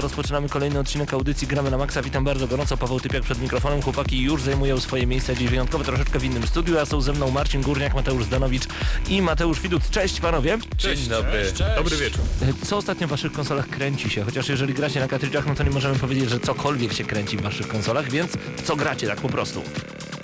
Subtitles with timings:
[0.00, 2.02] Rozpoczynamy kolejny odcinek audycji Gramy na Maxa.
[2.02, 2.76] Witam bardzo gorąco.
[2.76, 3.82] Paweł Typiak przed mikrofonem.
[3.82, 7.30] Chłopaki już zajmują swoje miejsca dziś wyjątkowe, troszeczkę w innym studiu, a są ze mną
[7.30, 8.62] Marcin Górniak, Mateusz Zdanowicz
[9.08, 9.90] i Mateusz Widut.
[9.90, 10.58] Cześć panowie.
[10.78, 11.52] Dzień dobry.
[11.76, 12.20] Dobry wieczór.
[12.64, 14.24] Co ostatnio w waszych konsolach kręci się?
[14.24, 17.40] Chociaż jeżeli gracie na kartridżach, no to nie możemy powiedzieć, że cokolwiek się kręci w
[17.42, 18.32] waszych konsolach, więc
[18.64, 19.62] co gracie tak po prostu?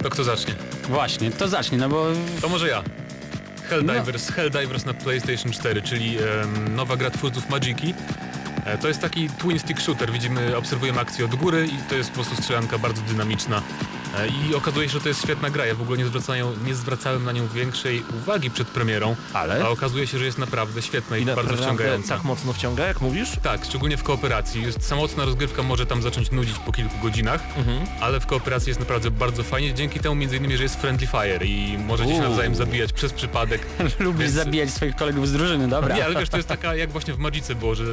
[0.03, 0.55] To kto zacznie?
[0.89, 2.07] Właśnie, to zacznij, no bo
[2.41, 2.83] To może ja.
[3.69, 7.95] Helldivers, Helldivers na PlayStation 4, czyli em, nowa gra twórców Magiki.
[8.65, 12.09] E, to jest taki twin stick shooter, widzimy, obserwujemy akcję od góry i to jest
[12.11, 13.63] po prostu strzelanka bardzo dynamiczna.
[14.19, 15.67] E, I okazuje się, że to jest świetna gra.
[15.67, 16.05] Ja w ogóle nie,
[16.67, 19.65] nie zwracałem na nią większej uwagi przed premierą, Ale?
[19.65, 22.15] a okazuje się, że jest naprawdę świetna i, I bardzo wciągająca.
[22.15, 23.29] tak mocno wciąga, jak mówisz?
[23.43, 24.63] Tak, szczególnie w kooperacji.
[24.63, 27.79] Jest samotna rozgrywka może tam zacząć nudzić po kilku godzinach, Mhm.
[28.01, 31.47] ale w kooperacji jest naprawdę bardzo fajnie, dzięki temu między innymi, że jest friendly fire
[31.47, 32.29] i możecie się Uuu.
[32.29, 33.67] nawzajem zabijać przez przypadek.
[33.99, 35.97] lubisz Więc- zabijać swoich kolegów z drużyny, dobra.
[35.97, 37.85] Nie, ale też to jest taka, jak właśnie w Magice było, że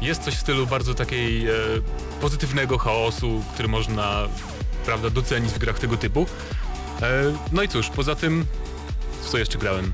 [0.00, 1.52] jest coś w stylu bardzo takiej e,
[2.20, 4.28] pozytywnego chaosu, który można,
[4.84, 6.26] prawda, docenić w grach tego typu.
[7.02, 8.44] E, no i cóż, poza tym,
[9.22, 9.92] w co jeszcze grałem?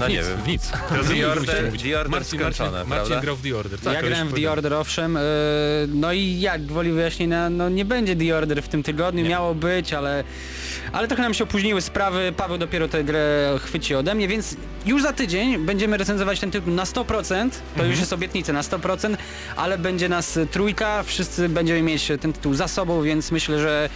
[0.00, 0.38] No nic, nie wiem.
[0.46, 0.70] nic.
[0.88, 1.82] Teraz The Order-.
[1.82, 3.80] The Order Marcin, Marcin, Marcin grał w The Order.
[3.80, 4.50] Tak, ja grałem w The.
[4.52, 5.16] Order, owszem.
[5.16, 5.20] e,
[5.88, 9.28] No i jak woli wyjaśnienia, no nie będzie The Order w tym tygodniu, Nie.
[9.28, 10.24] miało być, ale,
[10.92, 12.32] ale trochę nam się opóźniły sprawy.
[12.36, 14.56] Paweł dopiero tę grę chwyci ode mnie, więc
[14.86, 17.50] już za tydzień będziemy recenzować ten tytuł na 100%.
[17.76, 19.16] To już jest obietnica na 100%,
[19.56, 23.88] ale będzie nas trójka, wszyscy będziemy mieć ten tytuł za sobą, więc myślę, że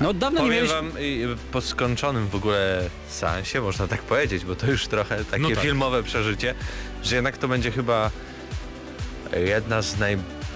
[0.00, 0.76] no dawno nie Powiem mieliśmy...
[0.76, 5.42] wam y, po skończonym w ogóle seansie, można tak powiedzieć, bo to już trochę takie
[5.42, 5.58] No tak.
[5.58, 6.54] filmowe przeżycie,
[7.02, 8.10] że jednak to będzie chyba
[9.46, 9.98] jedna z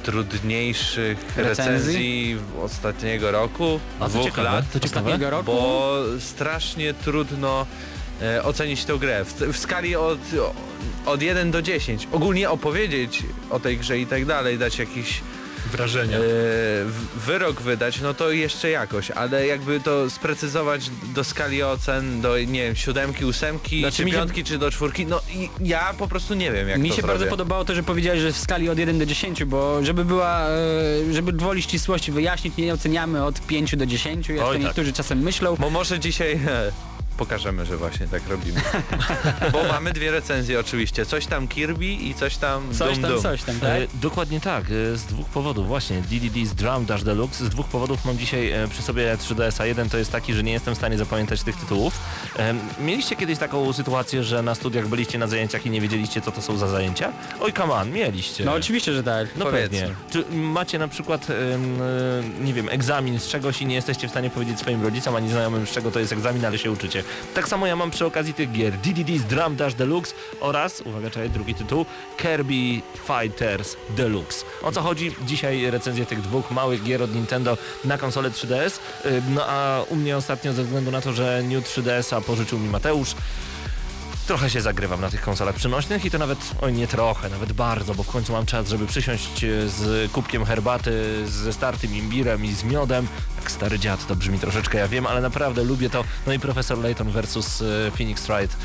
[0.04, 1.44] najtrudniejszych Recenzji?
[1.44, 5.00] recenzji w ostatniego roku, A dwóch ciekawe, lat, to ciekawe.
[5.00, 5.44] Ostatniego roku.
[5.44, 7.66] bo strasznie trudno
[8.22, 10.18] e, ocenić tę grę w, w skali od,
[11.06, 12.08] od 1 do 10.
[12.12, 15.20] Ogólnie opowiedzieć o tej grze i tak dalej, dać jakiś
[15.76, 16.16] Wrażenia.
[16.18, 16.20] e,
[17.16, 22.62] wyrok wydać, no to jeszcze jakoś, ale jakby to sprecyzować do skali ocen, do nie
[22.64, 26.08] wiem, siódemki, ósemki, Znaczy czy mi się- piątki, czy do czwórki, no i ja po
[26.08, 27.08] prostu nie wiem jak Mi się zrobię.
[27.08, 30.46] bardzo podobało to, że powiedziałeś, że w skali od 1 do 10, bo żeby była,
[30.48, 34.62] e, żeby gwoli ścisłości wyjaśnić, nie oceniamy od 5 do 10, jak Oj, to tak.
[34.62, 35.56] niektórzy czasem myślą.
[35.58, 36.72] Bo może dzisiaj e,
[37.14, 38.60] pokażemy, że właśnie tak robimy.
[39.52, 43.22] Bo mamy dwie recenzje oczywiście, coś tam Kirby i coś tam Coś Dum tam, Dum.
[43.22, 43.70] coś tam, tak?
[43.70, 46.02] E, dokładnie tak, e, z dwóch powodów właśnie.
[46.02, 47.44] DDD's Drum Dash Deluxe.
[47.44, 49.66] Z dwóch powodów mam dzisiaj e, przy sobie 3DS-a.
[49.66, 51.98] Jeden to jest taki, że nie jestem w stanie zapamiętać tych tytułów.
[52.38, 56.32] E, mieliście kiedyś taką sytuację, że na studiach byliście na zajęciach i nie wiedzieliście, co
[56.32, 57.12] to są za zajęcia?
[57.40, 58.44] Oj, come on, mieliście.
[58.44, 59.28] No oczywiście, że tak.
[59.36, 59.78] No Powiedzmy.
[59.80, 59.94] pewnie.
[60.10, 61.34] Czy macie na przykład, e,
[62.44, 65.66] nie wiem, egzamin z czegoś i nie jesteście w stanie powiedzieć swoim rodzicom ani znajomym,
[65.66, 67.03] z czego to jest egzamin, ale się uczycie.
[67.34, 68.72] Tak samo ja mam przy okazji tych gier.
[68.78, 74.44] DDD's Drum Dash Deluxe oraz, uwaga, czekaj, drugi tytuł, Kirby Fighters Deluxe.
[74.62, 75.14] O co chodzi?
[75.26, 78.78] Dzisiaj recenzję tych dwóch małych gier od Nintendo na konsolę 3DS.
[79.06, 82.68] Y, No a u mnie ostatnio ze względu na to, że New 3DS-a pożyczył mi
[82.68, 83.14] Mateusz,
[84.26, 87.94] Trochę się zagrywam na tych konsolach przynośnych i to nawet, oj nie trochę, nawet bardzo,
[87.94, 92.52] bo w końcu mam czas, żeby przysiąść e, z kubkiem herbaty, ze startym imbirem i
[92.52, 93.08] z miodem.
[93.40, 96.04] Jak stary dziad, to brzmi troszeczkę, ja wiem, ale naprawdę lubię to.
[96.26, 98.56] No i Profesor Layton versus e, Phoenix Wright.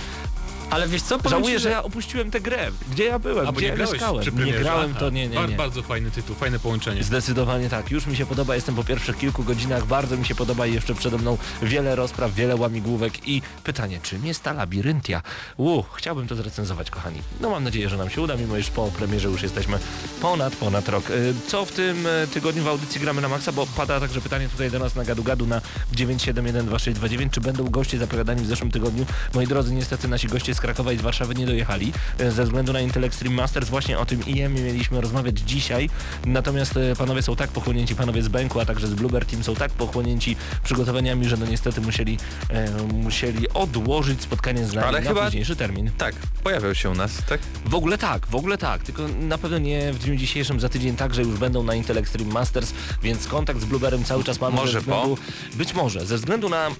[0.69, 2.67] Ale wiesz co, powiem Żałuję, ci, że ja opuściłem tę grę.
[2.91, 3.47] Gdzie ja byłem?
[3.47, 4.21] A bo Gdzie nie ja grałeś mieszkałem?
[4.21, 4.59] przy Nie premierze?
[4.59, 4.99] grałem, Aha.
[4.99, 5.55] to nie, nie, Bar- nie.
[5.55, 7.03] Bardzo fajny tytuł, fajne połączenie.
[7.03, 7.91] Zdecydowanie tak.
[7.91, 10.95] Już mi się podoba, jestem po pierwszych kilku godzinach, bardzo mi się podoba i jeszcze
[10.95, 15.21] przede mną wiele rozpraw, wiele łamigłówek i pytanie, czym jest ta labiryntia?
[15.57, 17.21] Uuu, chciałbym to zrecenzować, kochani.
[17.41, 19.79] No mam nadzieję, że nam się uda, mimo iż po premierze już jesteśmy
[20.21, 21.09] ponad, ponad rok.
[21.09, 24.49] Y, Co w tym y, tygodniu w audycji gramy na maksa, bo pada także pytanie
[24.49, 25.61] tutaj do nas na gadu gadu na
[25.95, 29.05] 9712629, czy będą goście zapowiadani w zeszłym tygodniu.
[29.33, 32.73] Moi drodzy, niestety nasi goście z Krakowa i z Warszawy nie dojechali e, ze względu
[32.73, 33.69] na Intel Extreme Masters.
[33.69, 35.89] Właśnie o tym IEM mieliśmy rozmawiać dzisiaj.
[36.25, 39.55] Natomiast e, panowie są tak pochłonięci, panowie z Bęku, a także z Bluebird Team są
[39.55, 42.17] tak pochłonięci przygotowaniami, że no niestety musieli,
[42.49, 45.91] e, musieli odłożyć spotkanie z nami Ale na chyba- późniejszy termin.
[45.97, 47.39] Tak, pojawiał się u nas, tak?
[47.65, 50.95] W ogóle tak, w ogóle tak, tylko na pewno nie w dniu dzisiejszym, za tydzień
[50.95, 52.73] także już będą na Intel Extreme Masters,
[53.03, 55.17] więc kontakt z Blueberem cały czas mamy Może względu,
[55.55, 56.71] być może, ze względu na e,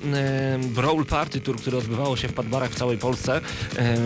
[0.59, 3.41] Brawl Party Tour, które odbywało się w Padbarach w całej Polsce,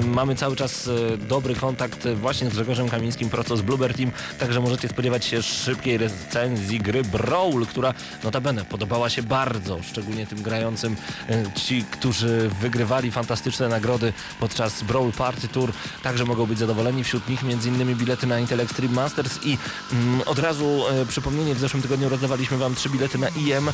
[0.05, 4.59] mamy cały czas e, dobry kontakt właśnie z Grzegorzem Kamińskim, prosto z Blueber Team, także
[4.59, 7.93] możecie spodziewać się szybkiej recenzji gry Brawl, która
[8.23, 10.95] notabene podobała się bardzo, szczególnie tym grającym,
[11.29, 15.71] e, ci, którzy wygrywali fantastyczne nagrody podczas Brawl Party Tour,
[16.03, 17.95] także mogą być zadowoleni, wśród nich m.in.
[17.95, 19.57] bilety na Intel Extreme Masters i
[19.91, 23.69] mm, od razu e, przypomnienie, w zeszłym tygodniu rozdawaliśmy Wam trzy bilety na IM,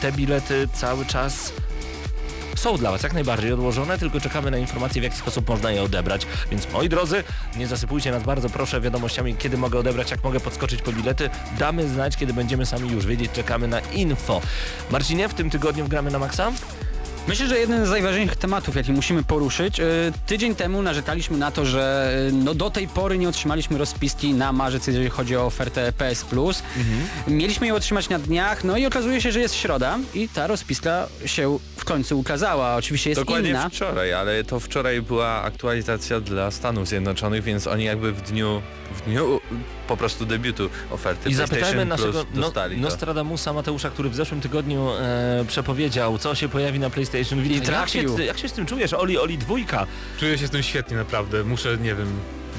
[0.00, 1.52] te bilety cały czas
[2.58, 5.82] są dla Was jak najbardziej odłożone, tylko czekamy na informacje, w jaki sposób można je
[5.82, 6.26] odebrać.
[6.50, 7.24] Więc moi drodzy,
[7.56, 11.30] nie zasypujcie nas bardzo proszę wiadomościami, kiedy mogę odebrać, jak mogę podskoczyć po bilety.
[11.58, 14.40] Damy znać, kiedy będziemy sami już wiedzieć, czekamy na info.
[14.90, 16.52] Marcinie, w tym tygodniu wgramy na maksa?
[17.28, 21.64] Myślę, że jeden z najważniejszych tematów, jaki musimy poruszyć, y, tydzień temu narzekaliśmy na to,
[21.64, 25.92] że y, no do tej pory nie otrzymaliśmy rozpiski na marzec, jeżeli chodzi o ofertę
[25.92, 26.62] PS Plus.
[27.28, 31.08] Mieliśmy ją otrzymać na dniach, no i okazuje się, że jest środa i ta rozpiska
[31.24, 32.74] się w końcu ukazała.
[32.74, 33.68] Oczywiście jest Dokładnie inna.
[33.68, 38.62] wczoraj, ale to wczoraj była aktualizacja dla Stanów Zjednoczonych, więc oni jakby w dniu,
[38.94, 39.40] w dniu
[39.88, 42.52] po prostu debiutu oferty I zapytajmy naszego no.
[42.76, 47.72] Nostradamusa Mateusza, który w zeszłym tygodniu e, przepowiedział, co się pojawi na PlayStation Vita.
[47.72, 48.92] I Jak się, jak się z tym czujesz?
[48.92, 49.86] Oli, Oli dwójka.
[50.20, 51.44] Czuję się z tym świetnie naprawdę.
[51.44, 52.08] Muszę, nie wiem,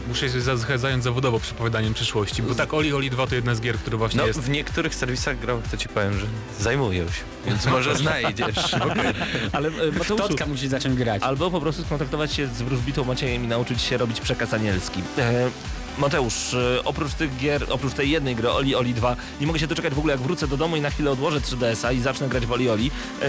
[0.07, 3.61] muszę się za- zająć zawodowo przepowiadaniem przyszłości, bo tak Oli Oli 2 to jedna z
[3.61, 4.39] gier, które właśnie No jest.
[4.39, 6.25] w niektórych serwisach growych to ci powiem, że
[6.59, 8.73] zajmują się, więc może znajdziesz.
[9.51, 11.23] Ale e, Mateuszu, Totka musi zacząć grać.
[11.23, 15.01] albo po prostu skontaktować się z wróżbitą Maciejem i nauczyć się robić przekaz anielski.
[15.17, 15.49] E,
[15.97, 19.67] Mateusz, e, oprócz tych gier, oprócz tej jednej gry Oli Oli 2, nie mogę się
[19.67, 22.45] doczekać w ogóle jak wrócę do domu i na chwilę odłożę 3DS-a i zacznę grać
[22.45, 22.91] w Oli Oli.
[23.21, 23.27] E,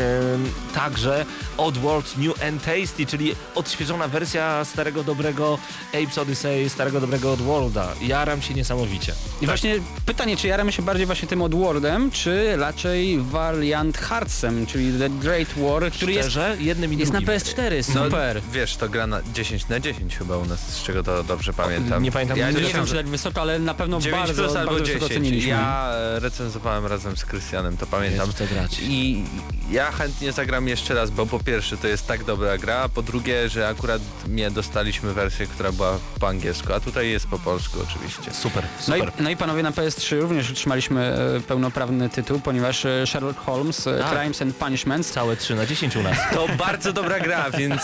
[0.74, 1.26] także
[1.56, 7.88] Oddworld New and Tasty, czyli odświeżona wersja starego dobrego Apes Odyssey, starego dobrego Oddworlda.
[8.00, 9.12] Jaram się niesamowicie.
[9.42, 9.74] I właśnie
[10.06, 15.48] pytanie, czy jaramy się bardziej właśnie tym Oddworldem, czy raczej Valiant Heartsem, czyli The Great
[15.56, 17.40] War, który jest, Szczerze, jednym i jest na drugim.
[17.40, 18.40] PS4, No, super.
[18.52, 22.02] wiesz, to gra na 10 na 10 chyba u nas, z czego to dobrze pamiętam.
[22.02, 24.70] nie pamiętam, Ja nie wiem, czy tak wysoko, ale na pewno 9 bardzo, plus albo
[24.72, 25.14] bardzo wysoko 10.
[25.24, 25.50] ceniliśmy.
[25.50, 28.26] Ja recenzowałem razem z Krystianem, to pamiętam.
[28.26, 28.76] Jezu, co grać.
[28.82, 29.24] I
[29.70, 33.02] ja chętnie zagram jeszcze raz, bo po pierwsze to jest tak dobra gra, a po
[33.02, 37.78] drugie, że akurat mnie dostaliśmy wersję, która była po angielsku, a tutaj jest po polsku
[37.90, 38.34] oczywiście.
[38.34, 39.12] Super, No i, super.
[39.20, 41.00] no i panowie na PS3 również otrzymaliśmy
[41.36, 44.18] e, pełnoprawny tytuł, ponieważ e, Sherlock Holmes, e, Tak.
[44.18, 46.16] Crimes and Punishments Całe 3 na 10 u nas.
[46.34, 47.82] To bardzo dobra gra, więc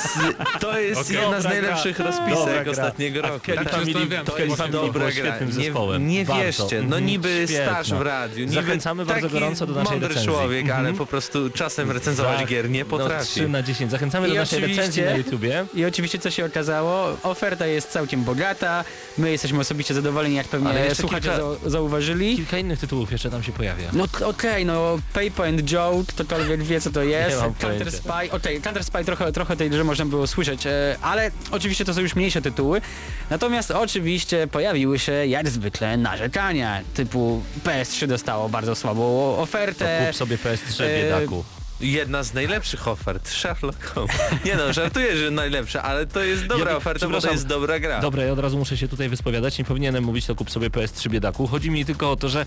[0.61, 1.17] to jest Okej.
[1.17, 2.11] jedna z Dobra najlepszych gra.
[2.13, 2.73] Dobra rozpisek gra.
[2.73, 3.41] ostatniego A roku.
[3.47, 4.33] Kelly Tak zastanawiałem, to
[4.71, 4.81] Gra.
[4.93, 5.11] gra.
[5.13, 6.09] świetnym Nie, zespołem.
[6.09, 6.43] nie Bardzo.
[6.43, 7.73] wierzcie, no Mhm, niby świetna.
[7.73, 10.33] staż w radiu, niby Zachęcamy bardzo gorąco do naszej mądry recenzji.
[10.33, 10.97] człowiek, ale Mhm.
[10.97, 13.27] po prostu czasem recenzować gier nie No, potrafi.
[13.27, 13.91] 3 na 10.
[13.91, 15.67] Zachęcamy do I naszej oczywiście- recenzji na YouTubie.
[15.75, 18.85] I oczywiście co się okazało, oferta jest całkiem bogata,
[19.19, 22.37] my jesteśmy osobiście zadowoleni, jak pewnie słuchacze kilka- zau- zauważyli.
[22.37, 23.85] Kilka innych tytułów jeszcze tam się pojawia.
[23.93, 27.93] No okej, no Paper and Joe, ktokolwiek wie co to jest, Counter.
[27.93, 31.95] Spy, okej, Counter Spy trochę, trochę tej grze można było słyszeć, e, ale oczywiście to
[31.95, 32.81] są już mniejsze tytuły.
[33.31, 39.01] Natomiast oczywiście pojawiły się jak zwykle narzekania, typu PS3 dostało bardzo słabą
[39.37, 40.05] To ofertę.
[40.07, 41.45] kup sobie PS3, e, biedaku.
[41.81, 44.17] Jedna z najlepszych ofert, Sherlock Holmes.
[44.45, 47.79] Nie no, żartuję, że najlepsza, ale to jest dobra Ja- oferta, bo to jest dobra
[47.81, 48.01] gra.
[48.01, 49.59] Dobra, ja od razu muszę się tutaj wyspowiadać.
[49.59, 51.47] Nie powinienem mówić to kup sobie PS3, biedaku.
[51.47, 52.47] Chodzi mi tylko o to, że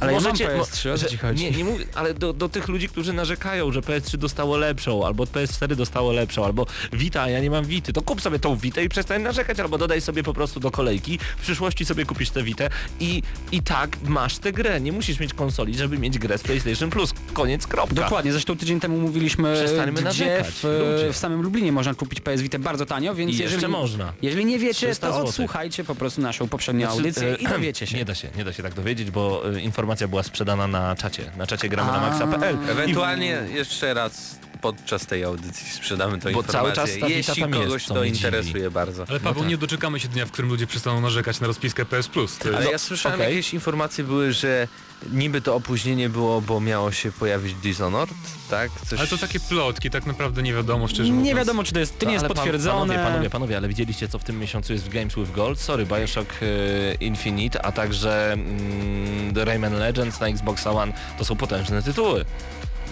[0.00, 1.44] Ale ja mam Możecie- PS3, o co ci chodzi?
[1.44, 5.24] Nie, nie mówię, ale do, do tych ludzi, którzy narzekają, że PS3 dostało lepszą, albo
[5.24, 8.84] PS4 dostało lepszą, albo Vita, a ja nie mam Vity, to kup sobie tą Vitę
[8.84, 12.42] i przestań narzekać, albo dodaj sobie po prostu do kolejki, w przyszłości sobie kupisz tę
[12.42, 12.70] Vitę
[13.00, 13.22] i,
[13.52, 14.80] i tak masz tę grę.
[14.80, 17.12] Nie musisz mieć konsoli, żeby mieć grę z PlayStation Plus.
[17.32, 17.94] Koniec, kropka.
[17.94, 21.12] Dokładnie, zresztą tydzień temu mówiliśmy, Przestańmy gdzie narzekać, w, ludzie.
[21.12, 24.12] w samym Lublinie można kupić PS Vita bardzo tanio, więc I jeżeli, jeszcze można.
[24.22, 27.86] jeżeli nie wiecie, 300 to odsłuchajcie po prostu naszą poprzednią Znaczy, audycję e, i dowiecie
[27.86, 27.96] się.
[27.96, 31.30] Nie da się, nie da się tak dowiedzieć, bo y, informacja była sprzedana na czacie.
[31.36, 32.58] Na czacie gramy na maxa.pl.
[32.70, 37.50] Ewentualnie jeszcze raz podczas tej audycji sprzedamy tą Bo cały informację, czas ta jeśli tam
[37.54, 38.26] jest, kogoś co to mnie dziwi.
[38.26, 39.04] interesuje bardzo.
[39.08, 39.50] Ale Paweł, tak.
[39.50, 42.38] nie doczekamy się dnia, w którym ludzie przestaną narzekać na rozpiskę PS Plus.
[42.38, 42.72] To Ale jest...
[42.72, 43.30] ja słyszałem, okej.
[43.34, 44.68] jakieś informacje były, że
[45.12, 48.14] niby to opóźnienie było, bo miało się pojawić Dishonored,
[48.50, 48.70] tak?
[48.86, 48.98] Coś...
[48.98, 51.26] Ale to takie plotki, tak naprawdę nie wiadomo, szczerze mówiąc.
[51.26, 52.94] Nie wiadomo, czy to jest, to nie jest No, ale potwierdzone.
[52.94, 55.60] Panowie, panowie, panowie, ale widzieliście co w tym miesiącu jest w Games with Gold?
[55.60, 61.36] Sorry, Bioshock e, Infinite, a także mm, The Rayman Legends na Xbox One to są
[61.36, 62.24] potężne tytuły.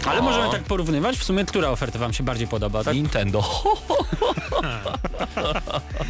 [0.06, 0.22] Ale O.
[0.22, 2.94] możemy tak porównywać, w sumie która oferta wam się bardziej podoba, tak?
[2.94, 3.44] Nintendo.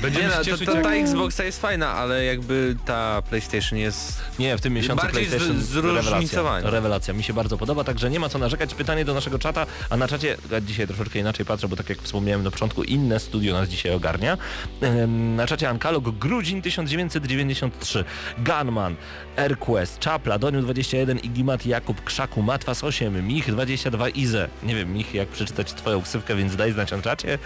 [0.02, 4.21] Będziemy Nie no, to, to, ta Xboxa jest fajna, ale jakby ta PlayStation jest...
[4.38, 6.42] Nie, w tym miesiącu Bardziej PlayStation z- rewelacja.
[6.71, 7.14] rewelacja.
[7.14, 8.75] Mi się bardzo podoba, także nie ma co narzekać.
[8.75, 11.99] Pytanie do naszego czata, a na czacie ja dzisiaj troszeczkę inaczej patrzę, bo tak jak
[12.02, 14.38] wspomniałem na początku, inne studio nas dzisiaj ogarnia.
[15.37, 18.04] Na czacie Ankalog, grudzień 1993,
[18.38, 18.97] Gunman,
[19.37, 24.49] Airquest, Czapla, Doniu 21, Igimat, Jakub, Krzaku, Matwas 8, Mich 22, Ize.
[24.62, 27.38] Nie wiem, Mich, jak przeczytać twoją ksywkę, więc daj znać na czacie.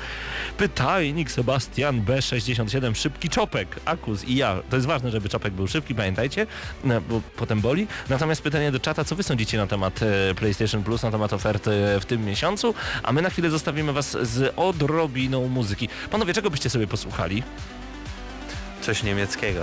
[0.58, 4.56] Pytajnik, Sebastian B67, Szybki Czopek, Akus i ja.
[4.70, 6.46] To jest ważne, żeby Czopek był szybki, pamiętajcie,
[6.84, 7.86] no, bo potem boli.
[8.08, 11.70] Natomiast pytanie do czata, co wy sądzicie na temat e, PlayStation Plus, na temat oferty
[12.00, 12.74] w tym miesiącu?
[13.02, 15.88] A my na chwilę zostawimy was z odrobiną muzyki.
[16.10, 17.42] Panowie, czego byście sobie posłuchali?
[18.82, 19.60] Coś niemieckiego.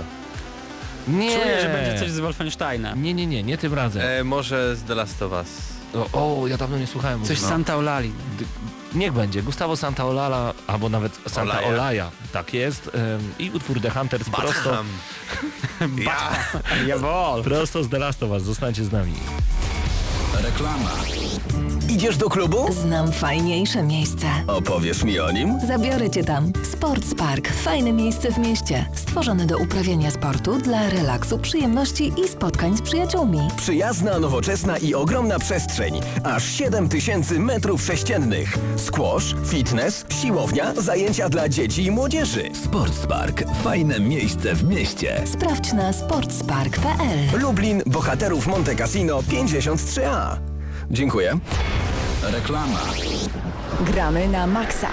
[1.08, 2.94] Nie, Czuję, że będzie coś z Wolfensteina.
[2.94, 4.02] Nie, nie, nie, nie tym razem.
[4.06, 5.48] E, może z The Last of Us.
[6.12, 7.46] O, o, ja dawno nie słuchałem Coś muzyki.
[7.46, 8.12] z Santa Olali.
[8.94, 9.42] Niech będzie.
[9.42, 11.68] Gustavo Santaolala, albo nawet Santa Olaja.
[11.68, 12.10] Olaja.
[12.32, 12.90] Tak jest.
[13.38, 14.84] I utwór The Hunters prosto.
[15.98, 16.30] Ja.
[17.44, 18.42] Prosto z The Last of Us.
[18.42, 19.14] Zostańcie z nami.
[20.42, 20.90] Reklama.
[21.94, 22.72] Idziesz do klubu?
[22.72, 24.26] Znam fajniejsze miejsce.
[24.46, 25.60] Opowiesz mi o nim?
[25.68, 26.52] Zabiorę cię tam.
[26.72, 27.48] Sports Park.
[27.48, 28.86] Fajne miejsce w mieście.
[28.94, 33.38] Stworzone do uprawiania sportu dla relaksu, przyjemności i spotkań z przyjaciółmi.
[33.56, 36.00] Przyjazna, nowoczesna i ogromna przestrzeń.
[36.24, 38.58] Aż 7 tysięcy metrów sześciennych.
[38.76, 42.50] Squash, fitness, siłownia, zajęcia dla dzieci i młodzieży.
[42.64, 43.44] Sportspark.
[43.64, 45.22] Fajne miejsce w mieście.
[45.32, 47.40] Sprawdź na sportspark.pl.
[47.40, 50.53] Lublin, Bohaterów Monte Cassino 53A.
[50.90, 51.38] Dziękuję.
[52.22, 52.80] Reklama.
[53.80, 54.88] Gramy na maksa.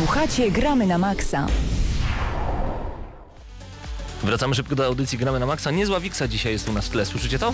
[0.00, 1.46] Słuchacie, gramy na maksa.
[4.22, 5.70] Wracamy szybko do audycji Gramy na Maxa.
[5.70, 7.06] Niezła Wiksa dzisiaj jest u nas w tle.
[7.06, 7.52] Słyszycie to?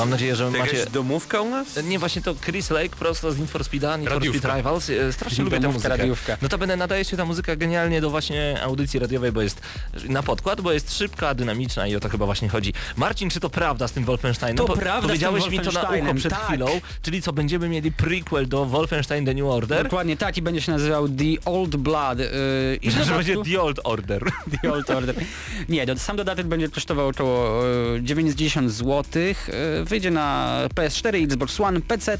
[0.00, 0.86] Mam nadzieję, że Jakaś macie...
[0.92, 1.68] domówka u nas?
[1.84, 4.22] Nie, właśnie to Chris Lake prosto z Need for Speeda, Need for.
[4.24, 4.90] Speed Rivals.
[5.10, 5.96] Strasznie lubię tę Domówka, muzykę.
[6.02, 6.36] radiówka.
[6.42, 9.60] Notabene nadaje się ta muzyka genialnie do właśnie audycji radiowej, bo jest
[10.08, 12.72] na podkład, bo jest szybka, dynamiczna i o to chyba właśnie chodzi.
[12.96, 14.56] Marcin, czy to prawda z tym Wolfensteinem?
[14.56, 16.42] To Po- prawda z Powiedziałeś tym mi to na ucho przed tak.
[16.46, 16.66] chwilą,
[17.02, 19.82] czyli co, będziemy mieli prequel do Wolfenstein The New Order?
[19.82, 22.18] Dokładnie tak i będzie się nazywał The Old Blood.
[22.18, 22.26] Yy,
[22.82, 24.24] I Że dodatku- będzie The Old Order.
[24.62, 25.14] The Old Order.
[25.68, 27.62] Nie, do, sam dodatek będzie kosztował około
[27.96, 29.02] e, 90 zł.
[29.22, 32.18] E, wyjdzie na PS4, Xbox One, PC.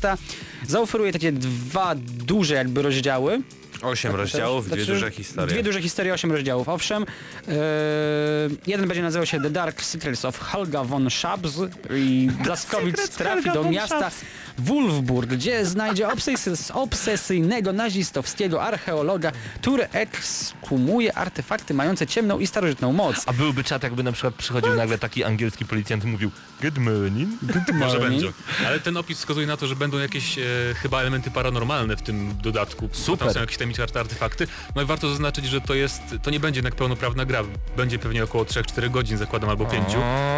[0.67, 1.95] Zaoferuje takie dwa
[2.27, 3.43] duże jakby rozdziały.
[3.83, 5.47] Osiem rozdziałów, dwie Znaczy, duże historie.
[5.55, 7.03] Dwie duże historie, osiem rozdziałów, owszem.
[7.49, 7.55] E,
[8.67, 11.53] jeden będzie nazywał się The Dark Secrets of Helga von Schabs
[11.97, 14.11] i Blaskowicz trafi Helga do miasta.
[14.59, 19.33] Wolfburg, gdzie znajdzie obsesy- obsesyjnego nazistowskiego archeologa,
[19.63, 23.17] który ekskumuje artefakty mające ciemną i starożytną moc.
[23.27, 26.31] A byłby czat, jakby na przykład przychodził nagle taki angielski policjant i mówił
[26.63, 27.31] Good morning.
[27.73, 28.23] Może Morning.
[28.23, 28.33] będzie.
[28.67, 30.43] Ale ten opis wskazuje na to, że będą jakieś e,
[30.83, 32.89] chyba elementy paranormalne w tym dodatku.
[32.93, 33.19] Super.
[33.27, 34.47] Tam są jakieś tajemnicze mieć art- artefakty.
[34.75, 37.43] No i warto zaznaczyć, że to jest, to nie będzie jednak pełnoprawna gra.
[37.77, 39.85] Będzie pewnie około 3-4 godzin zakładam albo 5.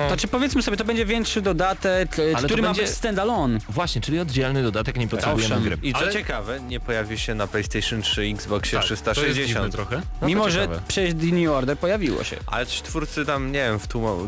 [0.09, 3.59] To czy powiedzmy sobie, to będzie większy dodatek, Ale to który ma będzie- być standalone.
[3.69, 5.63] Właśnie, czyli oddzielny dodatek, nie potrzebujemy Owszem.
[5.69, 5.79] gry.
[5.83, 9.15] I co Ale- ciekawe, nie pojawi się na PlayStation 3, Xboxie Tak, to jest dziwne
[9.15, 9.73] 360.
[9.73, 9.97] trochę.
[9.97, 10.83] No to Mimo, że ciekawe.
[10.89, 12.37] przecież The New Order pojawiło się.
[12.47, 13.79] Ale coś twórcy tam, nie wiem,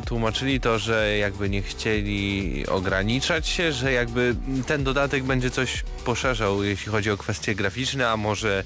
[0.06, 4.34] tłumaczyli to, że jakby nie chcieli ograniczać się, że jakby
[4.66, 8.64] ten dodatek będzie coś poszerzał, jeśli chodzi o kwestie graficzne, a może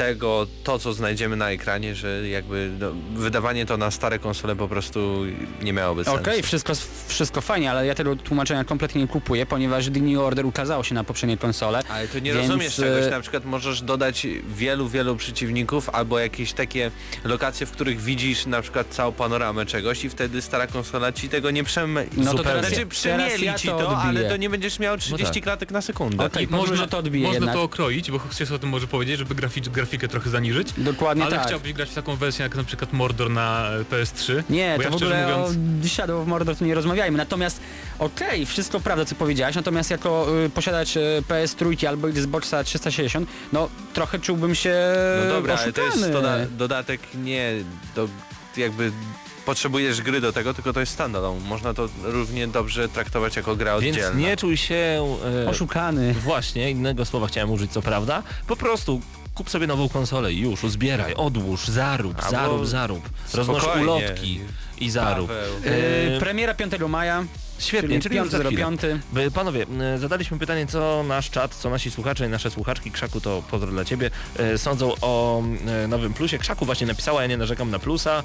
[0.00, 4.68] tego, to co znajdziemy na ekranie, że jakby no, wydawanie to na stare konsole po
[4.68, 5.22] prostu
[5.62, 6.20] nie miałoby sensu.
[6.20, 6.72] Okej, wszystko,
[7.08, 10.94] wszystko fajnie, ale ja tego tłumaczenia kompletnie nie kupuję, ponieważ The New Order ukazało się
[10.94, 11.82] na poprzedniej konsole.
[11.88, 16.52] Ale to nie Więc, rozumiesz czegoś, na przykład możesz dodać wielu, wielu przeciwników albo jakieś
[16.52, 16.90] takie
[17.24, 21.50] lokacje, w których widzisz na przykład całą panoramę czegoś i wtedy stara konsola ci tego
[21.50, 22.04] nie przemie...
[22.16, 24.20] No to teraz, Znaczy przemieli ja ci to to, odbiję.
[24.20, 25.42] ale to nie będziesz miał 30 tak.
[25.42, 26.24] klatek na sekundę.
[26.24, 27.54] Okej, I że to odbije można jednak.
[27.54, 30.68] to okroić, bo chcesz o tym może powiedzieć, żeby graficz, grafikę trochę zaniżyć.
[30.76, 31.46] Dokładnie ale tak.
[31.46, 34.42] chciałbyś grać w taką wersję jak na przykład Mordor na e, PS3.
[34.50, 37.18] Nie, bo to ja w ogóle mówiąc, o Shadow of Mordor to nie rozmawiajmy.
[37.18, 37.60] Natomiast
[37.98, 43.68] okej, wszystko prawda co powiedziałeś, natomiast jako y, posiadacz y, PS3 albo Xboxa 360, no
[43.94, 44.74] trochę czułbym się
[45.24, 47.52] No dobra, ale to jest doda dodatek nie
[47.96, 48.08] do
[48.56, 48.92] jakby
[49.44, 51.40] potrzebujesz gry do tego, tylko to jest standalone.
[51.40, 54.20] Można to równie dobrze traktować jako gra Więc oddzielna.
[54.20, 55.16] nie czuj się...
[55.46, 56.14] E, Oszukany.
[56.14, 58.22] Właśnie, innego słowa chciałem użyć, co prawda.
[58.46, 59.00] Po prostu
[59.40, 63.10] kup sobie nową konsolę i już, uzbieraj, odłóż, zarób, Albo zarób, zarób.
[63.34, 63.82] Roznosz spokojnie.
[63.92, 64.40] ulotki
[64.80, 65.30] i zarób.
[65.30, 65.70] Y,
[66.16, 67.24] E, premiera 5 maja,
[67.60, 68.56] Świetnie, czyli, czyli już za chwilę.
[68.56, 68.80] 5
[69.12, 69.66] By- Panowie,
[69.98, 73.84] zadaliśmy pytanie, co nasz czat, co nasi słuchacze i nasze słuchaczki, Krzaku to pozdro dla
[73.84, 75.42] Ciebie, e, sądzą o
[75.84, 76.38] e, nowym plusie.
[76.38, 78.22] Krzaku właśnie napisała, ja nie narzekam na plusa.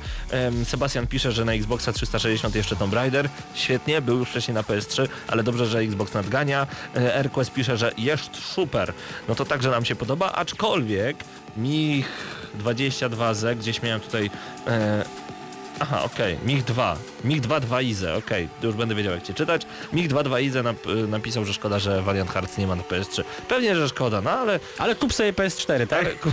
[0.65, 3.29] Sebastian pisze, że na Xboxa 360 jeszcze Tomb Raider.
[3.53, 6.67] Świetnie, był już wcześniej na PS3, ale dobrze, że Xbox nadgania.
[6.95, 8.93] E, AirQuest pisze, że jest super.
[9.27, 11.17] No to także nam się podoba, aczkolwiek
[11.57, 12.09] Mich
[12.59, 14.29] 22Z, gdzieś miałem tutaj...
[14.67, 15.05] E,
[15.79, 16.97] Aha, okej, MiG 2.
[17.23, 19.61] MiG 2 2 Ize, okej, to już będę wiedział jak cię czytać.
[19.93, 22.83] MiG 2 2 Ize nap y, napisał, że szkoda, że Valiant Hearts nie ma na
[22.83, 23.23] PS3.
[23.47, 24.59] Pewnie, że szkoda, no ale...
[24.77, 26.05] ale kup sobie PS4, tak?
[26.05, 26.31] ale ku-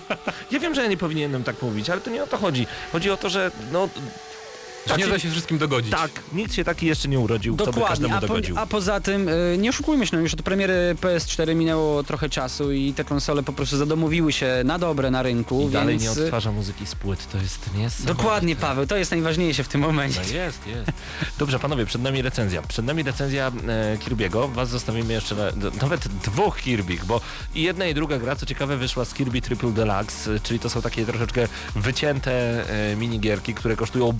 [0.52, 2.66] ja wiem, że ja nie powinienem tak mówić, ale to nie o to chodzi.
[2.92, 3.88] Chodzi o to, że no...
[4.98, 5.90] nie da się wszystkim dogodzić.
[5.92, 8.58] Tak, nikt się taki jeszcze nie urodził, Dokładnie, każdemu a, po, dogodził.
[8.58, 12.72] a poza tym, y, nie oszukujmy się, no już od premiery PS4 minęło trochę czasu
[12.72, 16.16] i te konsole po prostu zadomowiły się na dobre na rynku, I dalej więc...
[16.16, 18.14] nie y, odtwarza muzyki z płyt, to jest niesamowite.
[18.14, 20.20] Dokładnie Paweł, to jest najważniejsze w tym momencie.
[20.28, 20.90] No jest, jest.
[21.38, 22.62] Dobrze, panowie, przed nami recenzja.
[22.62, 24.52] Przed nami recenzja e, Kirby'ego.
[24.52, 25.44] Was zostawimy jeszcze na,
[25.82, 27.20] nawet dwóch Kirby'ch, bo
[27.54, 30.82] i jedna i druga gra, co ciekawe, wyszła z Kirby Triple Deluxe, czyli to są
[30.82, 32.32] takie troszeczkę wycięte
[32.92, 34.12] e, minigierki, które kosztują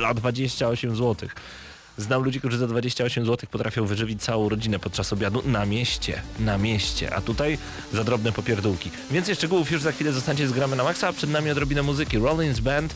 [0.00, 1.28] bagatela 28 zł.
[1.98, 6.22] Znam ludzi, którzy za 28 zł potrafią wyżywić całą rodzinę podczas obiadu na mieście.
[6.38, 7.14] Na mieście.
[7.14, 7.58] A tutaj
[7.92, 8.90] za drobne popierdółki.
[9.10, 12.18] Więcej szczegółów już za chwilę zostańcie z gramy na maksa, a przed nami odrobinę muzyki.
[12.18, 12.94] Rollins Band,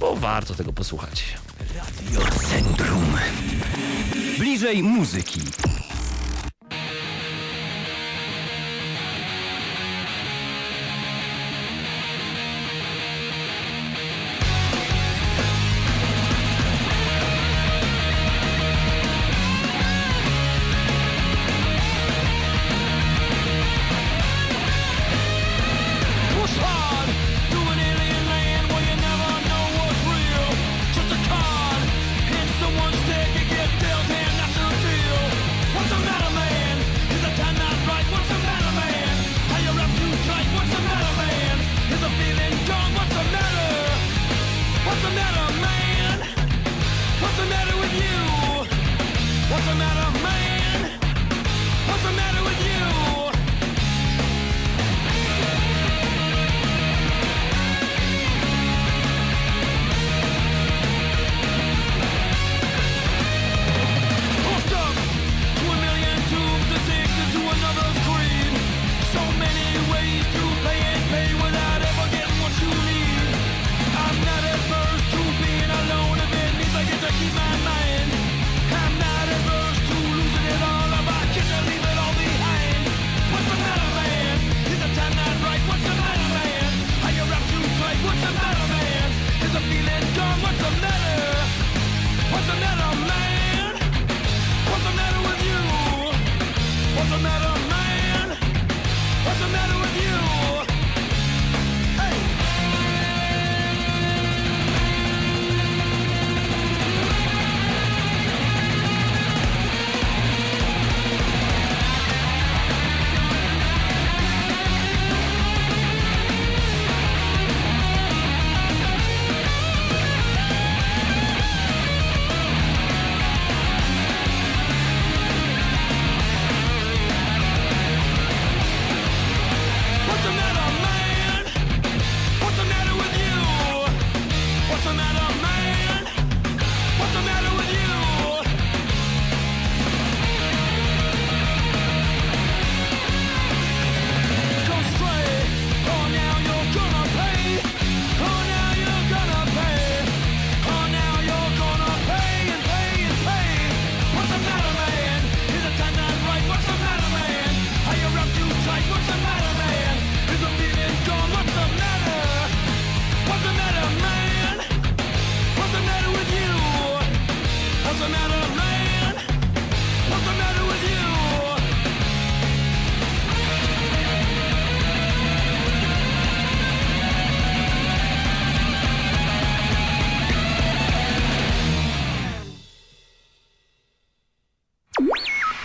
[0.00, 1.24] bo warto tego posłuchać.
[2.50, 3.16] Centrum.
[4.38, 5.40] Bliżej muzyki.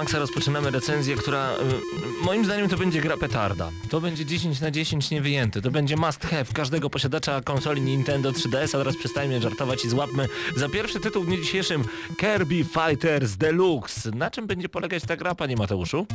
[0.00, 3.70] Maksa, rozpoczynamy recenzję, która y, moim zdaniem to będzie gra petarda.
[3.90, 5.62] To będzie 10 na 10 niewyjęty.
[5.62, 10.28] To będzie must have każdego posiadacza konsoli Nintendo 3DS, a teraz przestajmy żartować i złapmy
[10.56, 11.84] za pierwszy tytuł w dniu dzisiejszym
[12.16, 14.10] Kirby Fighters Deluxe.
[14.10, 16.06] Na czym będzie polegać ta gra, panie Mateuszu?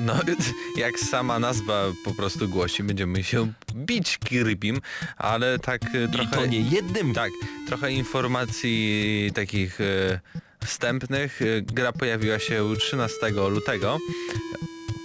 [0.00, 0.14] No,
[0.76, 4.80] jak sama nazwa po prostu głosi, będziemy się bić Kirbym,
[5.16, 6.36] ale tak I trochę...
[6.36, 7.14] to nie jednym.
[7.14, 7.30] Tak,
[7.66, 10.20] trochę informacji takich e,
[10.66, 11.42] wstępnych.
[11.42, 13.16] E, Gra pojawiła się 13
[13.50, 13.98] lutego